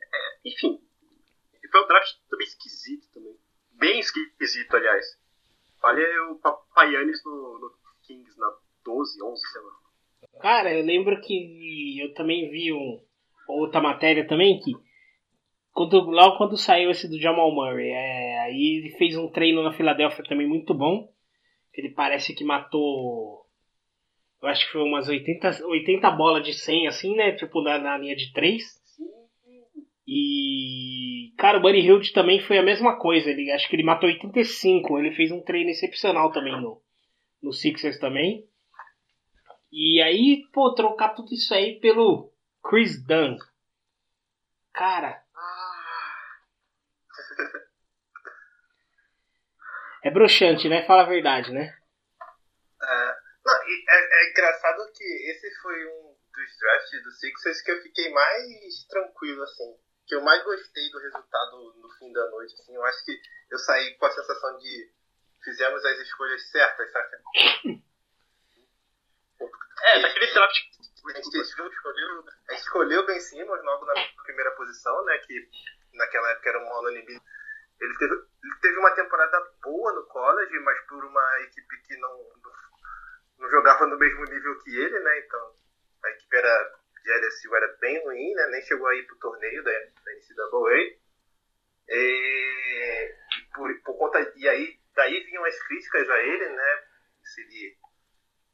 [0.00, 0.82] é, enfim,
[1.70, 3.38] foi um draft também esquisito também.
[3.72, 5.18] Bem esquisito, aliás.
[5.82, 8.50] Olha o Papaianis no, no Kings na
[8.88, 10.40] 12, 11, sei lá.
[10.40, 13.00] Cara, eu lembro que eu também vi um,
[13.48, 14.72] outra matéria também que
[15.72, 19.72] quando, logo quando saiu esse do Jamal Murray, é, aí ele fez um treino na
[19.72, 21.08] Filadélfia também muito bom.
[21.72, 23.44] Ele parece que matou.
[24.42, 27.32] Eu acho que foi umas 80, 80 bolas de 100, assim, né?
[27.32, 28.60] Tipo na, na linha de 3.
[30.04, 31.32] E.
[31.36, 33.30] Cara, o Buddy Hilde também foi a mesma coisa.
[33.30, 34.98] Ele, acho que ele matou 85.
[34.98, 36.80] Ele fez um treino excepcional também no,
[37.40, 38.42] no Sixers também.
[39.70, 43.36] E aí, pô, trocar tudo isso aí pelo Chris Dunn.
[44.72, 45.22] Cara.
[50.00, 50.86] É broxante, né?
[50.86, 51.76] Fala a verdade, né?
[52.80, 57.82] É, não, é, é engraçado que esse foi um dos drafts do Sixers que eu
[57.82, 59.76] fiquei mais tranquilo, assim.
[60.06, 62.76] Que eu mais gostei do resultado no fim da noite, assim.
[62.76, 64.92] Eu acho que eu saí com a sensação de
[65.42, 67.20] fizemos as escolhas certas, saca?
[69.84, 70.56] É, daquele draft.
[71.06, 75.18] A gente escolheu, a gente escolheu Ben Simmons logo na primeira posição, né?
[75.18, 75.48] Que
[75.94, 77.24] naquela época era uma unanimidade.
[77.80, 82.18] Ele teve, ele teve uma temporada boa no college, mas por uma equipe que não,
[82.42, 82.52] não,
[83.38, 85.18] não jogava no mesmo nível que ele, né?
[85.20, 85.54] Então
[86.04, 88.46] a equipe era, de LSU era bem ruim, né?
[88.48, 90.98] Nem chegou aí pro torneio da, da NCAA.
[91.90, 94.32] E, e por, por conta.
[94.36, 96.84] E aí, daí vinham as críticas a ele, né?
[97.24, 97.76] Se ele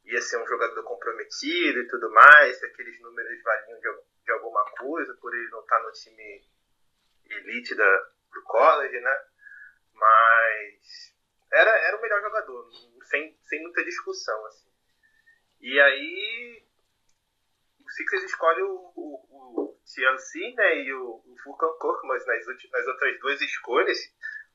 [0.05, 3.89] ia ser um jogador comprometido e tudo mais, se aqueles números valiam de,
[4.23, 6.43] de alguma coisa, por ele não estar no time
[7.29, 7.97] elite da,
[8.33, 9.19] do college, né?
[9.93, 11.15] Mas
[11.51, 12.69] era, era o melhor jogador,
[13.03, 14.69] sem, sem muita discussão, assim.
[15.61, 16.63] E aí
[17.79, 19.75] o Sixers escolhe o, o, o
[20.55, 23.97] né, e o, o Furkan Korkmaz nas, nas outras duas escolhas.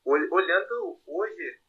[0.05, 1.59] Ol- Olhando hoje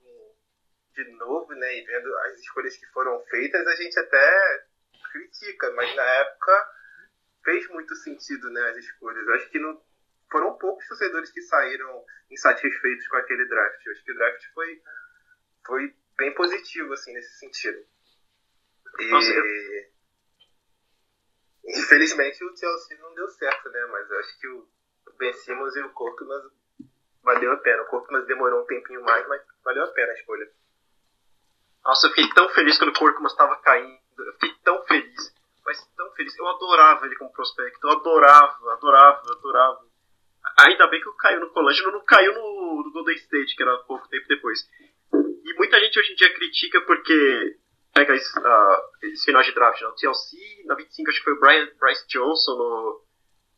[0.95, 4.66] de novo, né, e vendo as escolhas que foram feitas, a gente até
[5.11, 6.70] critica, mas na época
[7.45, 9.26] fez muito sentido, né, as escolhas.
[9.26, 9.82] Eu acho que não,
[10.30, 13.86] foram poucos torcedores que saíram insatisfeitos com aquele draft.
[13.86, 14.82] Eu acho que o draft foi,
[15.66, 17.78] foi bem positivo, assim, nesse sentido.
[18.99, 19.11] E...
[19.11, 19.32] Nossa,
[21.64, 23.86] Infelizmente o Chelsea não deu certo, né?
[23.86, 24.68] Mas eu acho que o
[25.16, 26.43] Ben Simmons e o Korkmaz
[27.22, 27.82] valeu a pena.
[27.82, 30.51] O Korkmaz demorou um tempinho mais, mas valeu a pena a escolha.
[31.85, 33.99] Nossa, eu fiquei tão feliz quando o Korkmaz estava caindo.
[34.18, 35.35] Eu fiquei tão feliz.
[35.64, 36.37] Mas tão feliz.
[36.39, 37.87] Eu adorava ele como prospecto.
[37.87, 39.80] Eu adorava, adorava, adorava.
[40.61, 43.76] Ainda bem que eu caiu no colégio, não caiu no, no Golden State, que era
[43.78, 44.68] pouco tempo depois.
[45.45, 47.57] E muita gente hoje em dia critica porque
[47.95, 49.80] pega esse, ah, esse final de draft.
[49.80, 49.89] Né?
[49.89, 53.05] O TLC, na 25, acho que foi o Brian, Bryce Johnson no,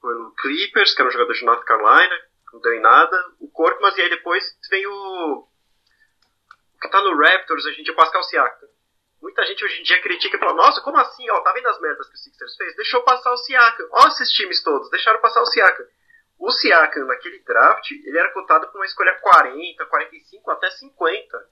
[0.03, 2.17] no Clippers, que era um jogador de North Carolina,
[2.53, 3.17] não deu em nada.
[3.41, 5.49] O Korkmaz, e aí depois vem o.
[6.87, 8.69] O tá no Raptors, a gente, o Pascal Siakam.
[9.23, 11.29] Muita gente hoje em dia critica e fala, nossa, como assim?
[11.31, 12.77] Ó, tá vendo as merdas que o Sixers fez?
[12.77, 13.89] Deixou passar o Siakam.
[13.93, 15.87] Ó esses times todos, deixaram passar o Siakam.
[16.39, 21.49] O Siakam, naquele draft, ele era cotado com uma escolha 40, 45, até 50.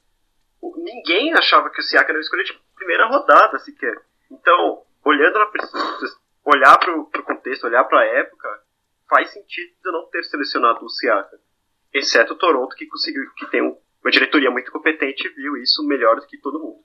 [0.61, 3.97] O- Ninguém achava que o Siakam era uma escolha de primeira rodada sequer.
[4.31, 5.51] Então, olhando na,
[6.45, 8.63] olhar pro, pro contexto, olhar pra época,
[9.09, 11.39] faz sentido não ter selecionado o Siakam.
[11.93, 16.17] Exceto o Toronto, que conseguiu, que tem um- uma diretoria muito competente viu isso melhor
[16.21, 16.85] do que todo mundo.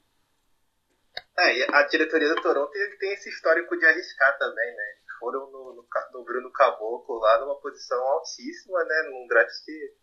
[1.39, 4.83] É, e a diretoria do Toronto tem, tem esse histórico de arriscar também, né?
[4.97, 9.03] Eles Foram no, no, no Bruno Caboclo lá numa posição altíssima, né?
[9.09, 9.93] Num draft que.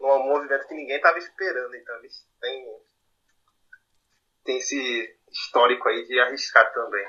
[0.00, 1.74] num movimento que ninguém tava esperando.
[1.74, 2.64] Então eles têm.
[4.44, 7.06] tem esse histórico aí de arriscar também.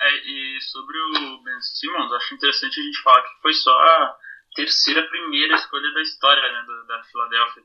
[0.00, 4.18] É, e sobre o Ben Simmons, acho interessante a gente falar que foi só a
[4.54, 7.62] terceira primeira escolha da história né, do- da Filadélfia.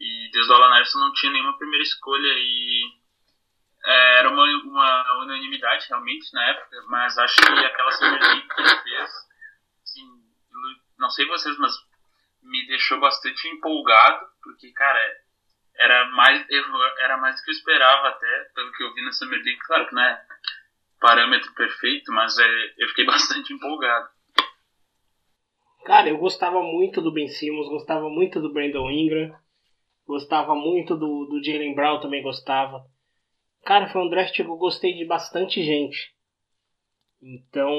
[0.00, 2.84] E Alan Iverson não tinha nenhuma primeira escolha e
[3.84, 8.60] é, era uma, uma unanimidade realmente na época, mas acho que aquela Summer League que
[8.60, 9.10] ele fez,
[9.82, 10.06] assim,
[10.98, 11.72] não sei vocês, mas
[12.42, 15.00] me deixou bastante empolgado, porque, cara,
[15.76, 16.44] era mais,
[16.98, 19.86] era mais do que eu esperava até, pelo que eu vi na Summer League, claro
[19.88, 20.24] que não é
[21.00, 24.08] parâmetro perfeito, mas é, eu fiquei bastante empolgado.
[25.84, 29.34] Cara, eu gostava muito do Ben Simmons, gostava muito do Brandon Ingram,
[30.08, 32.82] gostava muito do, do Jalen Brown, também gostava.
[33.64, 36.16] Cara, foi um draft que eu gostei de bastante gente.
[37.20, 37.70] Então.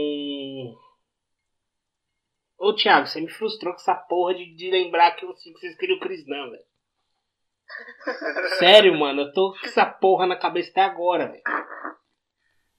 [2.60, 6.00] Ô Thiago, você me frustrou com essa porra de, de lembrar que vocês queriam o
[6.00, 6.70] Chris Dunn, velho.
[8.60, 11.42] Sério, mano, eu tô com essa porra na cabeça até agora, velho.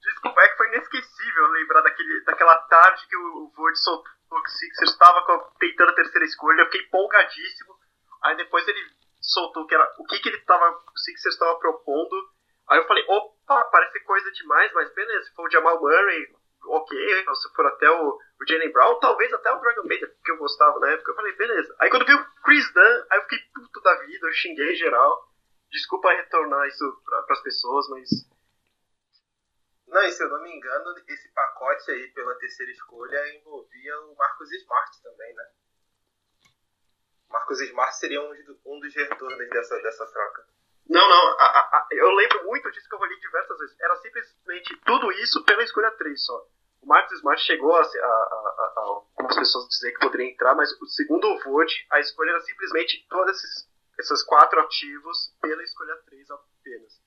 [0.01, 4.49] Desculpa, é que foi inesquecível lembrar daquele, daquela tarde que o Word soltou que o
[4.49, 6.61] Sixers estava tentando a terceira escolha.
[6.61, 7.75] Eu fiquei empolgadíssimo.
[8.23, 12.16] Aí depois ele soltou que era, o que, que ele tava, o Sixers estava propondo.
[12.68, 16.27] Aí eu falei, opa, parece coisa demais, mas beleza, se for o Jamal Murray,
[16.66, 17.25] ok.
[17.35, 20.79] Se for até o, o Jalen Brown, talvez até o Dragon Maiden, que eu gostava
[20.81, 21.11] na época.
[21.11, 21.75] Eu falei, beleza.
[21.81, 25.29] Aí quando vi o Chris Dunn, aí eu fiquei puto da vida, eu xinguei geral.
[25.71, 28.09] Desculpa retornar isso para as pessoas, mas
[29.87, 34.16] Não, e se eu não me engano, esse pacote aí pela terceira escolha envolvia o
[34.16, 35.45] Marcos Smart também, né?
[37.31, 40.45] Marcos Smart seria um, dos- um dos retornos dessa, dessa troca.
[40.89, 43.81] Não, não, a- a- a- eu lembro muito disso que eu li diversas vezes.
[43.81, 46.45] Era simplesmente tudo isso pela escolha 3 só.
[46.83, 50.55] O Marcus Smart chegou a, a- a- a- ao algumas pessoas dizer que poderia entrar,
[50.55, 53.68] mas o segundo vote, a escolha era simplesmente todos esses,
[54.01, 57.01] esses quatro ativos pela escolha 3 apenas.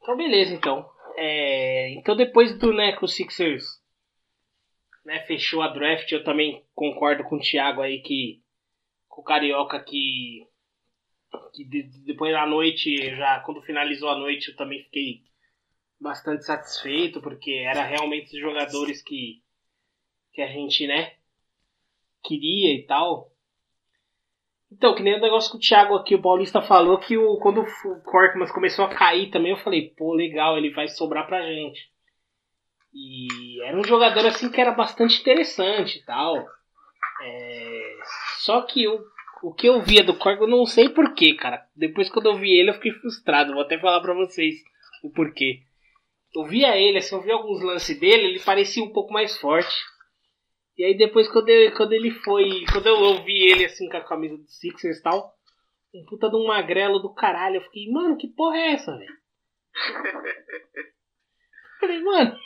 [0.00, 0.90] Então, beleza, então.
[1.16, 3.77] É, então, depois do né, que Sixers
[5.08, 8.42] né, fechou a draft, eu também concordo com o Thiago aí que
[9.08, 10.46] com o Carioca que,
[11.54, 15.22] que de- depois da noite, já quando finalizou a noite, eu também fiquei
[15.98, 19.42] bastante satisfeito, porque era realmente os jogadores que,
[20.34, 21.14] que a gente, né,
[22.22, 23.32] queria e tal.
[24.70, 27.62] Então, que nem o negócio que o Thiago aqui, o Paulista falou, que o, quando
[27.62, 31.90] o Korkmaz começou a cair também, eu falei, pô, legal, ele vai sobrar pra gente.
[33.00, 36.36] E era um jogador assim que era bastante interessante e tal.
[37.22, 37.96] É,
[38.40, 39.00] Só que o,
[39.42, 41.64] o que eu via do Korkmaz, eu não sei porquê, cara.
[41.76, 43.52] Depois quando eu vi ele, eu fiquei frustrado.
[43.52, 44.56] Vou até falar pra vocês
[45.04, 45.60] o porquê.
[46.34, 49.74] Eu via ele, assim, eu vi alguns lances dele, ele parecia um pouco mais forte.
[50.76, 52.64] E aí depois quando, eu- quando ele foi.
[52.72, 55.34] Quando eu ouvi ele assim com a camisa do Sixers e tal,
[55.94, 59.14] um puta de um magrelo do caralho, eu fiquei, mano, que porra é essa, velho?
[61.80, 62.36] Falei, mano,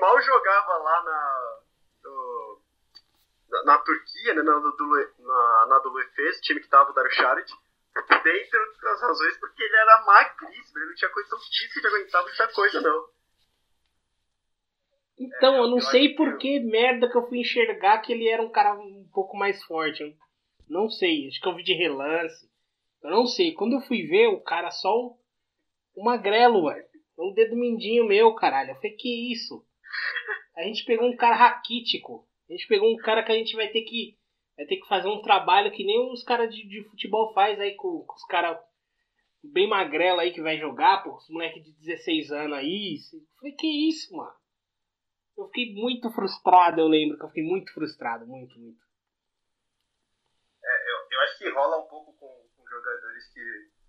[0.00, 1.60] mal jogava lá na.
[2.04, 2.60] no-
[3.50, 4.42] na, na Turquia, né?
[4.42, 4.74] Na, do,
[5.18, 7.50] na, na do Efes, time que tava o Dario Saric.
[8.22, 12.22] Dentre outras razões, porque ele era magríssimo, ele não tinha coisa tão difícil de aguentar
[12.22, 13.08] muita coisa, não.
[15.18, 18.28] então eu não eu sei por que- que merda que eu fui enxergar que ele
[18.28, 20.02] era um cara um pouco mais forte.
[20.02, 20.14] Eu
[20.68, 22.48] não sei, acho que eu vi de relance.
[23.02, 23.52] Eu não sei.
[23.54, 24.94] Quando eu fui ver, o cara só
[25.96, 26.84] um magrelo, velho.
[27.18, 28.70] Um dedo mindinho meu, caralho.
[28.70, 29.66] Eu falei, que isso?
[30.56, 32.26] A gente pegou um cara raquítico.
[32.48, 34.18] A gente pegou um cara que a gente vai ter que.
[34.56, 37.74] Vai ter que fazer um trabalho que nem os caras de, de futebol faz aí
[37.76, 38.58] com, com os caras
[39.42, 42.98] bem magrelo aí que vai jogar, pô, os moleque de 16 anos aí.
[43.12, 44.34] Eu falei, que isso, mano?
[45.36, 48.78] Eu fiquei muito frustrado, eu lembro que eu fiquei muito frustrado, muito, muito.
[50.62, 53.40] Eu, eu acho que rola um pouco com, com jogadores que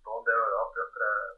[0.02, 1.36] vão da Europa pra,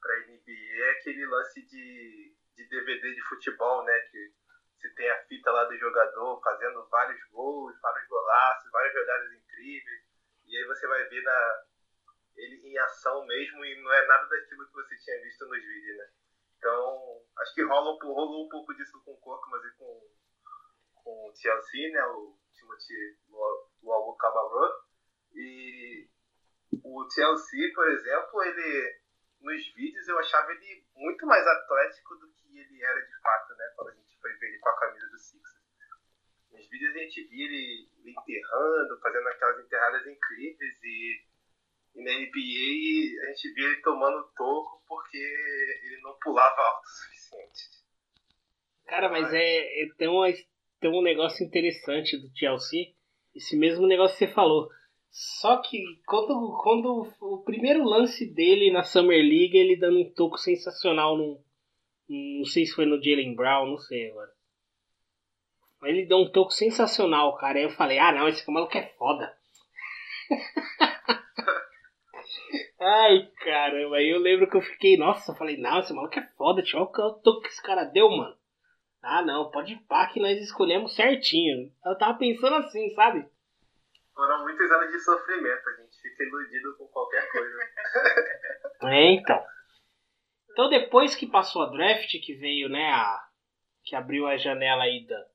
[0.00, 3.98] pra NBA é aquele lance de, de DVD de futebol, né?
[4.10, 4.32] Que
[4.76, 10.02] você tem a fita lá do jogador fazendo vários gols, vários golaços, várias jogadas incríveis.
[10.46, 11.64] E aí você vai ver na,
[12.36, 15.98] ele em ação mesmo e não é nada daquilo que você tinha visto nos vídeos,
[15.98, 16.08] né?
[16.58, 20.10] Então, acho que rola, rolou um pouco disso com o Korkmaz e com,
[20.94, 22.04] com o Chelsea, né?
[22.06, 23.18] O Timothy
[23.82, 24.68] Luau Cabarro.
[25.32, 26.08] E
[26.82, 29.00] o Chelsea, por exemplo, ele
[29.40, 33.72] nos vídeos eu achava ele muito mais atlético do que ele era de fato, né?
[33.76, 35.58] Quando a gente foi ver ele com a camisa do Sixers.
[36.52, 41.24] Nos vídeos a gente via ele, enterrando, fazendo aquelas enterradas incríveis e,
[41.94, 46.90] e na NBA a gente via ele tomando toco porque ele não pulava alto o
[46.90, 47.78] suficiente.
[48.86, 50.26] Cara, mas é, é tem, uma,
[50.80, 52.94] tem um negócio interessante do Chelsea,
[53.34, 54.68] esse mesmo negócio que você falou.
[55.18, 60.38] Só que quando, quando o primeiro lance dele na Summer League, ele dando um toco
[60.38, 61.42] sensacional no.
[62.08, 64.30] Não sei se foi no Jalen Brown, não sei agora.
[65.80, 67.58] Mas ele deu um toco sensacional, cara.
[67.58, 69.36] Aí eu falei, ah não, esse maluco é foda.
[72.80, 76.28] Ai, caramba, aí eu lembro que eu fiquei, nossa, eu falei, não, esse maluco é
[76.36, 78.36] foda, tio, olha o toco que esse cara deu, mano.
[79.02, 81.72] Ah, não, pode pá que nós escolhemos certinho.
[81.84, 83.26] Eu tava pensando assim, sabe?
[84.18, 87.58] Foram muitos anos de sofrimento, a gente fica iludido com qualquer coisa.
[88.80, 89.44] É, então.
[90.50, 93.28] Então depois que passou a draft, que veio, né, a
[93.84, 95.26] que abriu a janela aí da,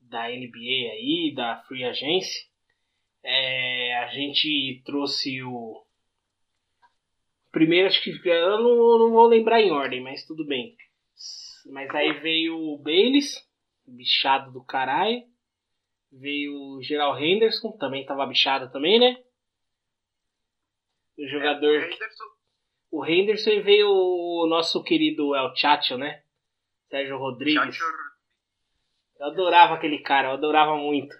[0.00, 2.46] da NBA aí, da Free Agency,
[3.22, 5.82] é, a gente trouxe o
[7.50, 10.76] primeiro, acho que eu não, não vou lembrar em ordem, mas tudo bem.
[11.66, 13.42] Mas aí veio o Bayless,
[13.86, 15.22] bichado do caralho.
[16.10, 19.22] Veio o Gerald Henderson, também tava bichado também, né?
[21.18, 21.82] O jogador.
[21.82, 22.24] O Henderson,
[22.90, 26.22] O Henderson e veio o nosso querido El Chacho, né?
[26.88, 27.76] Sérgio Rodrigues.
[27.76, 27.84] Chacho,
[29.18, 31.14] Eu adorava aquele cara, eu adorava muito.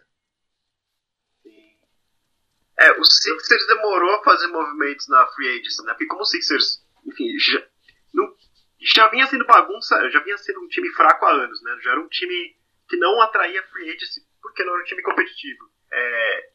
[2.79, 5.93] É, o Sixers demorou a fazer movimentos na Free Agency, né?
[5.93, 7.67] Porque como o Sixers, enfim, já,
[8.15, 8.33] não,
[8.81, 11.77] já vinha sendo bagunça, já vinha sendo um time fraco há anos, né?
[11.83, 12.57] Já era um time
[12.89, 15.71] que não atraía Free Agency porque não era um time competitivo.
[15.93, 16.51] É,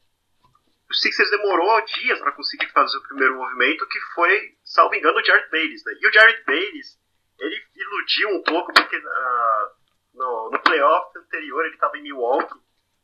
[0.90, 5.24] o Sixers demorou dias para conseguir fazer o primeiro movimento, que foi, salvo engano, o
[5.24, 5.94] Jared Bayless, né?
[6.00, 6.98] E o Jared Bayless,
[7.40, 9.72] ele iludiu um pouco porque ah,
[10.14, 12.60] no, no playoff anterior ele estava em Milwaukee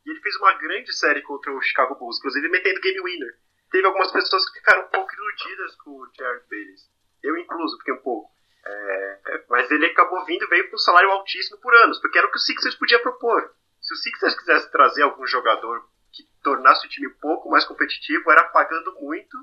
[0.06, 3.34] e ele fez uma grande série contra o Chicago Bulls, inclusive metendo game winner.
[3.70, 6.88] Teve algumas pessoas que ficaram um pouco iludidas com o Jared Bayless.
[7.22, 8.30] Eu incluso, fiquei um pouco.
[8.64, 12.26] É, mas ele acabou vindo e veio com um salário altíssimo por anos, porque era
[12.26, 13.54] o que o Sixers podia propor.
[13.90, 18.30] Se o Sixers quisesse trazer algum jogador que tornasse o time um pouco mais competitivo,
[18.30, 19.36] era pagando muito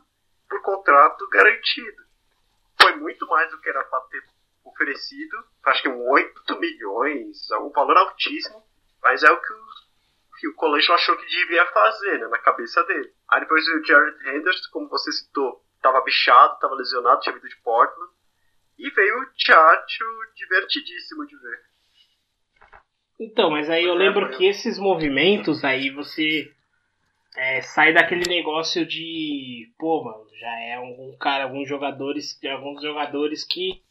[0.47, 2.03] por contrato garantido.
[2.81, 4.23] Foi muito mais do que era para ter
[4.63, 8.65] oferecido, acho que um 8 milhões, um valor altíssimo,
[9.03, 9.65] mas é o que o,
[10.39, 13.13] que o colégio achou que devia fazer, né, na cabeça dele.
[13.29, 17.57] Aí depois o Jared Henderson, como você citou, estava bichado, estava lesionado, tinha vindo de
[17.57, 18.13] Portland,
[18.77, 21.76] e veio o Tchatcho divertidíssimo de ver.
[23.19, 26.51] Então, mas aí eu é, lembro que esses movimentos aí você
[27.35, 33.43] é, sai daquele negócio de, pô, mano, já é algum cara, alguns jogadores, alguns jogadores
[33.43, 33.81] que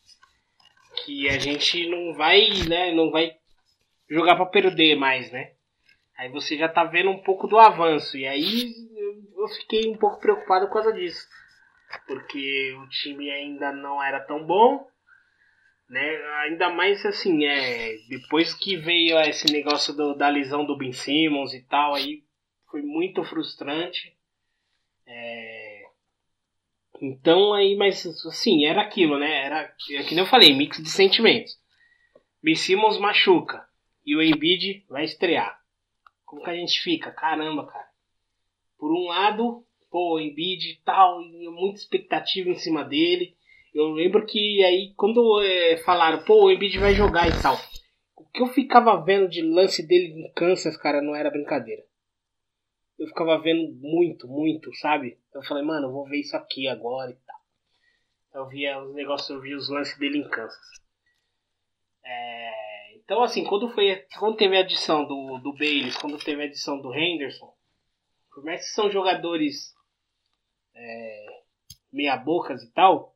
[1.04, 3.36] que a gente não vai, né, não vai
[4.08, 5.52] jogar pra perder mais, né?
[6.16, 9.96] Aí você já tá vendo um pouco do avanço e aí eu- eu fiquei um
[9.96, 11.28] pouco preocupado por causa disso.
[12.06, 14.86] Porque o time ainda não era tão bom,
[15.88, 16.16] né?
[16.44, 21.54] Ainda mais assim, é, depois que veio esse negócio do- da lesão do Ben Simmons
[21.54, 22.24] e tal, aí
[22.70, 24.16] foi muito frustrante.
[25.06, 25.82] É,
[27.00, 29.44] então aí, mas assim, era aquilo, né?
[29.44, 31.52] Era, é que nem eu falei, mix de sentimentos.
[32.42, 33.66] Ben Simmons machuca
[34.04, 35.60] e o Embiid vai estrear.
[36.24, 37.10] Como que a gente fica?
[37.12, 37.86] Caramba, cara.
[38.78, 43.35] Por um lado, pô, Embiid e tal, muita expectativa em cima dele.
[43.76, 47.56] Eu lembro que aí, quando é, falaram, pô, o Embiid vai jogar e tal.
[48.16, 51.84] O que eu ficava vendo de lance dele em Kansas, cara, não era brincadeira.
[52.98, 55.18] Eu ficava vendo muito, muito, sabe?
[55.34, 57.36] Eu falei, mano, eu vou ver isso aqui agora e tal.
[58.32, 60.80] Eu via os negócios, eu via os lances dele em Kansas.
[62.02, 66.46] É, então, assim, quando, foi, quando teve a adição do, do Bayless, quando teve a
[66.46, 67.54] adição do Henderson,
[68.32, 69.74] por mais que são jogadores
[70.74, 71.26] é,
[71.92, 73.14] meia bocas e tal,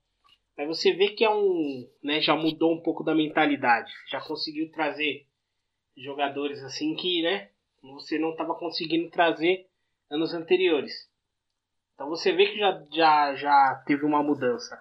[0.57, 4.71] mas você vê que é um, né, já mudou um pouco da mentalidade, já conseguiu
[4.71, 5.27] trazer
[5.97, 7.51] jogadores assim que, né,
[7.83, 9.67] você não estava conseguindo trazer
[10.11, 11.11] anos anteriores.
[11.95, 14.81] Então você vê que já, já, já teve uma mudança.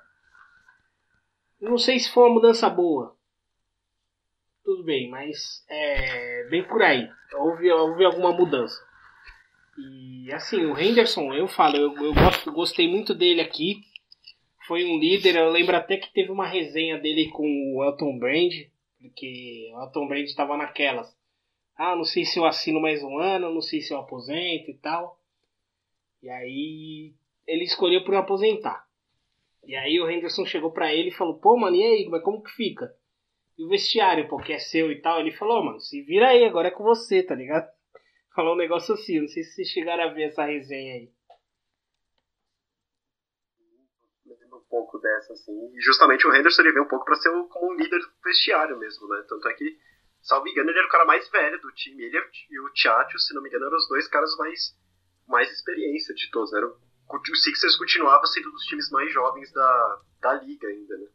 [1.59, 3.17] Não sei se foi uma mudança boa.
[4.63, 7.09] Tudo bem, mas é bem por aí.
[7.33, 8.81] Houve, houve alguma mudança.
[9.77, 13.81] E assim, o Henderson, eu falo, eu, eu gosto, gostei muito dele aqui.
[14.69, 18.53] Foi um líder, eu lembro até que teve uma resenha dele com o Elton Brand,
[19.01, 21.11] porque o Elton Brand estava naquelas.
[21.75, 24.75] Ah, não sei se eu assino mais um ano, não sei se eu aposento e
[24.75, 25.19] tal.
[26.21, 27.15] E aí
[27.47, 28.85] ele escolheu por aposentar.
[29.65, 32.43] E aí o Henderson chegou pra ele e falou, pô, mano, e aí, mas como
[32.43, 32.95] que fica?
[33.57, 36.27] E o vestiário, pô, que é seu e tal, ele falou, "Ô, mano, se vira
[36.27, 37.67] aí, agora é com você, tá ligado?
[38.35, 41.09] Falou um negócio assim, não sei se vocês chegaram a ver essa resenha aí.
[44.49, 45.53] lembro um pouco dessa, assim.
[45.75, 48.09] E justamente o Henderson ele veio um pouco pra ser o- como um líder do
[48.23, 49.23] vestiário mesmo, né?
[49.27, 49.77] Tanto é que,
[50.21, 52.03] salvo engano, ele era o cara mais velho do time.
[52.03, 52.17] Ele
[52.51, 54.75] e o Tchatcho, se não me engano, eram os dois caras mais,
[55.27, 56.53] mais experiência de todos.
[56.53, 56.77] Era, o
[57.11, 61.07] o Sixers continuava sendo um dos times mais jovens da, da liga ainda, né?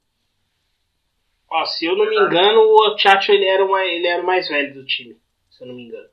[1.51, 4.47] Ó, se eu não me engano, o Chacho ele era, uma, ele era o mais
[4.49, 5.19] velho do time,
[5.51, 6.11] se eu não me engano.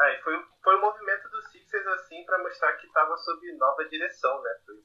[0.00, 3.84] É, e foi, foi um movimento do Sixers assim pra mostrar que tava sob nova
[3.88, 4.50] direção, né?
[4.66, 4.76] Foi,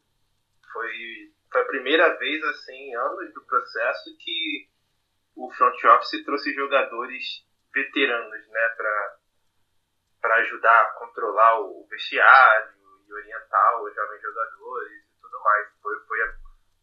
[0.71, 4.69] foi, foi a primeira vez assim, em anos do processo que
[5.35, 9.17] o front office trouxe jogadores veteranos, né, pra,
[10.21, 12.73] pra ajudar a controlar o vestiário
[13.07, 15.67] e orientar os jovens jogadores e tudo mais.
[15.81, 16.17] Foi, foi,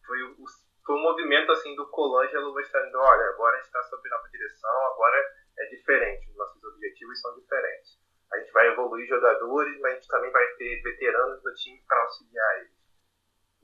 [0.06, 0.44] foi, o,
[0.86, 4.86] foi um movimento assim do Colangelo mostrando, olha, agora a gente está sob nova direção,
[4.92, 7.98] agora é diferente, os nossos objetivos são diferentes.
[8.32, 12.00] A gente vai evoluir jogadores, mas a gente também vai ter veteranos no time para
[12.02, 12.83] auxiliar eles.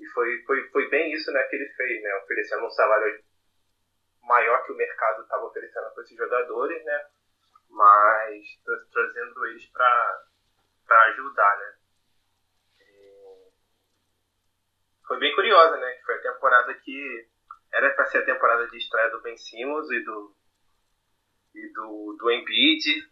[0.01, 3.23] E foi, foi, foi bem isso né, que ele fez, né, oferecendo um salário
[4.23, 7.07] maior que o mercado estava oferecendo para esses jogadores, né,
[7.69, 11.77] mas tra- trazendo eles para ajudar, né.
[15.07, 17.29] Foi bem curiosa, né, foi a temporada que
[17.73, 20.37] era para ser a temporada de estreia do Ben Simmons e do
[21.53, 23.11] e do, do Embiid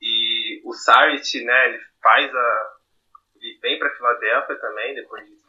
[0.00, 2.76] e o Saric, né, ele faz a
[3.34, 5.39] ele vem para Filadélfia também depois de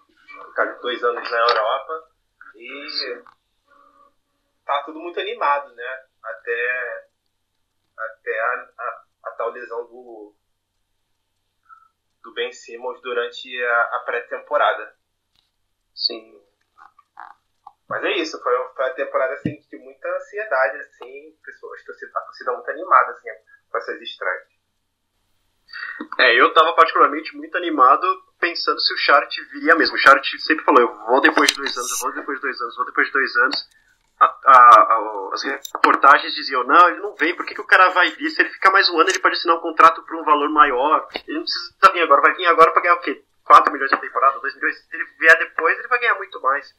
[0.45, 2.09] ficar dois anos na Europa
[2.55, 3.23] e
[4.65, 7.09] tá tudo muito animado, né, até
[7.97, 10.35] até a, a, a tal lesão do
[12.23, 14.95] do Ben Simmons durante a, a pré-temporada.
[15.93, 16.39] Sim.
[17.89, 22.11] Mas é isso, foi, foi uma temporada assim, de muita ansiedade, assim, pessoas, a torcida,
[22.15, 23.30] a torcida muito animada assim,
[23.69, 24.51] com essas estreias.
[26.19, 28.06] É, eu tava particularmente muito animado
[28.39, 29.95] pensando se o Chart viria mesmo.
[29.95, 32.61] O Chart sempre falou, eu vou depois de dois anos, eu vou depois de dois
[32.61, 33.69] anos, vou depois de dois anos.
[34.19, 37.89] A, a, a, as reportagens diziam, não, ele não vem, por que, que o cara
[37.89, 38.30] vai vir?
[38.30, 41.07] Se ele ficar mais um ano, ele pode assinar um contrato por um valor maior.
[41.27, 43.23] Ele não precisa vir agora, vai vir agora pra ganhar o quê?
[43.45, 44.77] 4 milhões na temporada, 2 milhões?
[44.77, 46.73] Se ele vier depois, ele vai ganhar muito mais.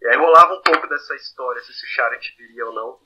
[0.00, 2.98] E aí rolava um pouco dessa história, se o Chart viria ou não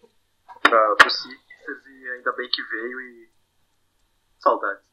[0.62, 3.31] pra, pro Sixers, e ainda bem que veio e...
[4.39, 4.90] Saudades.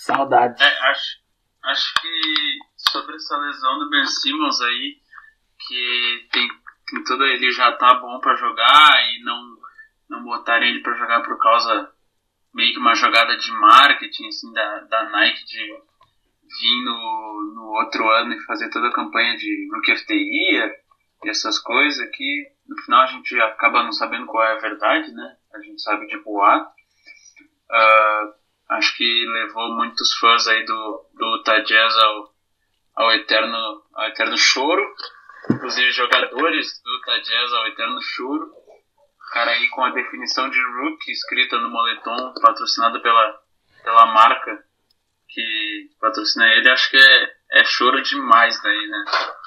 [0.00, 0.60] Saudades.
[0.60, 1.18] É, acho,
[1.64, 4.96] acho que sobre essa lesão do Ben Simmons aí,
[5.68, 6.48] que tem,
[6.88, 9.56] tem toda ele já tá bom pra jogar e não,
[10.08, 11.92] não botarem ele pra jogar por causa
[12.54, 15.66] meio que uma jogada de marketing assim, da, da Nike de
[16.60, 20.74] vir no, no outro ano e fazer toda a campanha de Rookie of the Year
[21.24, 25.12] e essas coisas que no final a gente acaba não sabendo qual é a verdade,
[25.12, 25.36] né?
[25.54, 26.70] A gente sabe de boato.
[27.70, 28.34] Ah,
[28.70, 32.34] acho que levou muitos fãs aí do, do Utah Jazz ao,
[32.96, 34.82] ao, eterno, ao eterno choro,
[35.50, 38.44] inclusive jogadores do Utah Jazz ao eterno choro.
[38.46, 43.40] O cara aí com a definição de rookie escrita no moletom, patrocinado pela,
[43.82, 44.64] pela marca
[45.28, 49.04] que patrocina ele, acho que é, é choro demais daí, né?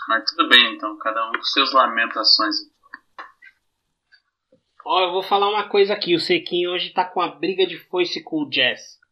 [0.07, 2.55] Mas tudo bem, então, cada um com seus lamentações.
[4.85, 6.15] Ó, eu vou falar uma coisa aqui.
[6.15, 9.02] O Sequinho hoje tá com a briga de foice com o Jazz.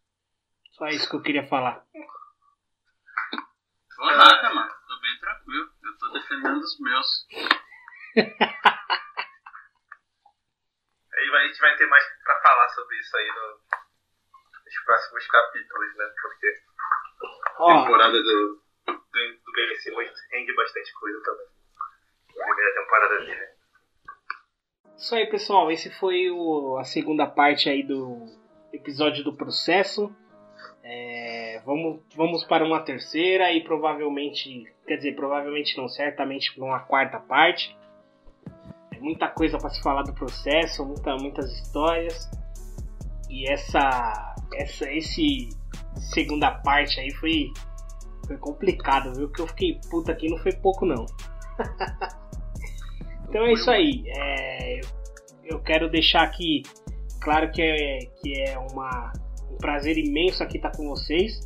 [0.81, 1.85] Só isso que eu queria falar.
[3.95, 4.73] Tô nada, mano.
[4.87, 5.69] Tô bem tranquilo.
[5.83, 7.27] Eu tô defendendo os meus.
[11.13, 13.59] Aí a gente vai ter mais pra falar sobre isso aí no-
[14.65, 16.05] nos próximos capítulos, né?
[16.19, 16.47] Porque
[17.59, 21.45] a temporada do, do, do Simmons rende bastante coisa também.
[22.41, 23.47] A primeira temporada dele.
[24.97, 25.71] isso aí, pessoal.
[25.71, 28.25] Esse foi o, a segunda parte aí do
[28.73, 30.09] episódio do processo.
[30.93, 36.79] É, vamos, vamos para uma terceira e provavelmente, quer dizer, provavelmente não, certamente para uma
[36.81, 37.73] quarta parte.
[38.93, 42.29] É muita coisa para se falar do processo, muita, muitas histórias.
[43.29, 45.47] E essa, essa, esse
[46.13, 47.47] segunda parte aí foi,
[48.27, 49.31] foi complicado, viu?
[49.31, 51.05] Que eu fiquei puta aqui não foi pouco não.
[53.29, 54.03] então é isso aí.
[54.07, 54.81] É,
[55.45, 56.63] eu quero deixar aqui
[57.21, 59.20] claro que é, que é uma, um
[59.61, 61.39] prazer imenso aqui estar com vocês.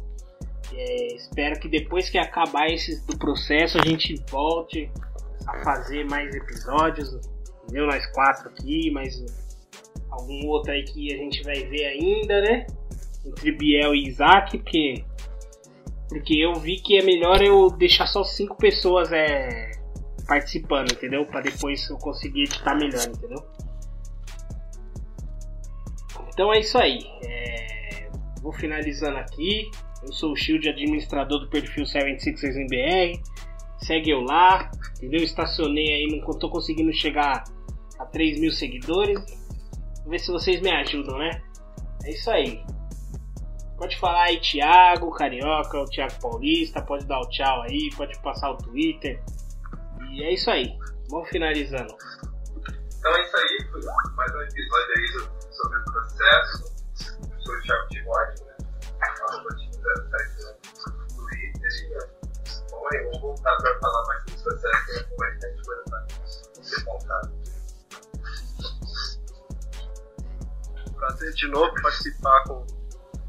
[0.73, 4.89] É, espero que depois que acabar esse do processo a gente volte
[5.47, 7.13] a fazer mais episódios.
[7.63, 7.85] Entendeu?
[7.85, 9.23] Nós quatro aqui, mais
[10.09, 12.65] algum outro aí que a gente vai ver ainda, né?
[13.25, 15.03] Entre Biel e Isaac, porque,
[16.07, 19.71] porque eu vi que é melhor eu deixar só cinco pessoas é,
[20.27, 21.25] participando, entendeu?
[21.25, 23.43] Para depois eu conseguir editar melhor, entendeu?
[26.29, 26.99] Então é isso aí.
[27.23, 27.74] É,
[28.45, 29.71] Vou finalizando aqui.
[30.03, 33.19] Eu sou o Shield, administrador do perfil 76ers
[33.79, 35.23] Segue eu lá, entendeu?
[35.23, 37.43] Estacionei aí, não tô conseguindo chegar
[37.97, 39.19] a 3 mil seguidores.
[40.03, 41.41] Vou ver se vocês me ajudam, né?
[42.03, 42.63] É isso aí.
[43.79, 46.83] Pode falar aí, Thiago, Carioca, o Thiago Paulista.
[46.83, 49.19] Pode dar o tchau aí, pode passar o Twitter.
[50.11, 50.71] E é isso aí.
[51.09, 51.95] Vamos finalizando.
[52.99, 53.57] Então é isso aí,
[54.15, 55.07] mais um episódio aí
[55.49, 56.74] sobre o processo.
[57.47, 58.55] O Thiago Timóteo, né?
[59.01, 61.71] Arroba Tim07 no Twitter.
[61.71, 65.83] E, Bom, aí, vamos voltar para falar mais sobre o processo, que tem bastante coisa
[65.89, 67.31] para ser contada.
[70.97, 72.65] Prazer de novo participar com,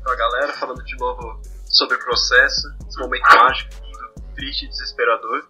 [0.06, 5.46] a galera, falando de novo sobre o processo, esse momento mágico, lindo, triste e desesperador.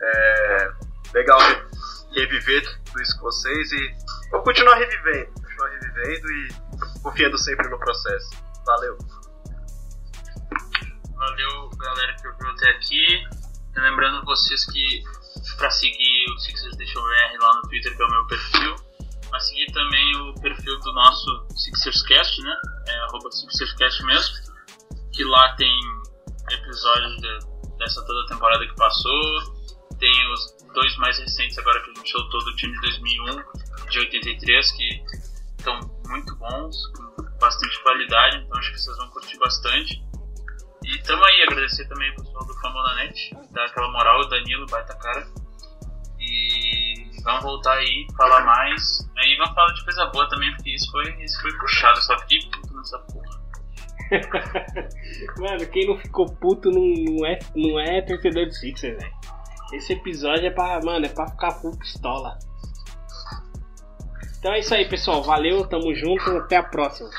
[0.00, 0.72] É
[1.14, 1.66] legal re-
[2.14, 3.96] reviver tudo isso com vocês e
[4.30, 6.48] vou continuar revivendo, continuar revivendo e
[7.02, 8.30] confiando sempre no processo.
[8.64, 8.98] Valeu!
[11.14, 13.24] Valeu, galera, que ouviu até aqui.
[13.76, 15.02] Lembrando vocês que
[15.58, 18.76] para seguir o Sixers Deixa BR lá no Twitter, que é o meu perfil,
[19.30, 22.56] mas seguir também o perfil do nosso SixersCast, né?
[22.86, 24.34] É arroba SixersCast mesmo,
[25.12, 25.70] que lá tem
[26.50, 29.56] episódios de- dessa toda a temporada que passou.
[29.98, 33.42] Tem os dois mais recentes agora que a gente soltou do time de 2001,
[33.90, 35.02] de 83, que
[35.66, 40.06] estão muito bons, com bastante qualidade, então acho que vocês vão curtir bastante.
[40.84, 44.96] E tamo aí, agradecer também o pessoal do Fambonanet, dar aquela moral, o Danilo, baita
[44.96, 45.26] cara.
[46.20, 46.94] E
[47.24, 49.10] vamos voltar aí, falar mais.
[49.18, 52.38] Aí vamos falar de coisa boa também, porque isso foi, isso foi puxado, só fiquei
[52.50, 53.36] puto nessa porra.
[55.38, 59.12] Mano, quem não ficou puto não, é, não é torcedor do Sixers, velho.
[59.72, 62.38] Esse episódio é pra, mano, é pra ficar full pistola.
[64.38, 65.22] Então é isso aí, pessoal.
[65.22, 67.10] Valeu, tamo junto, até a próxima.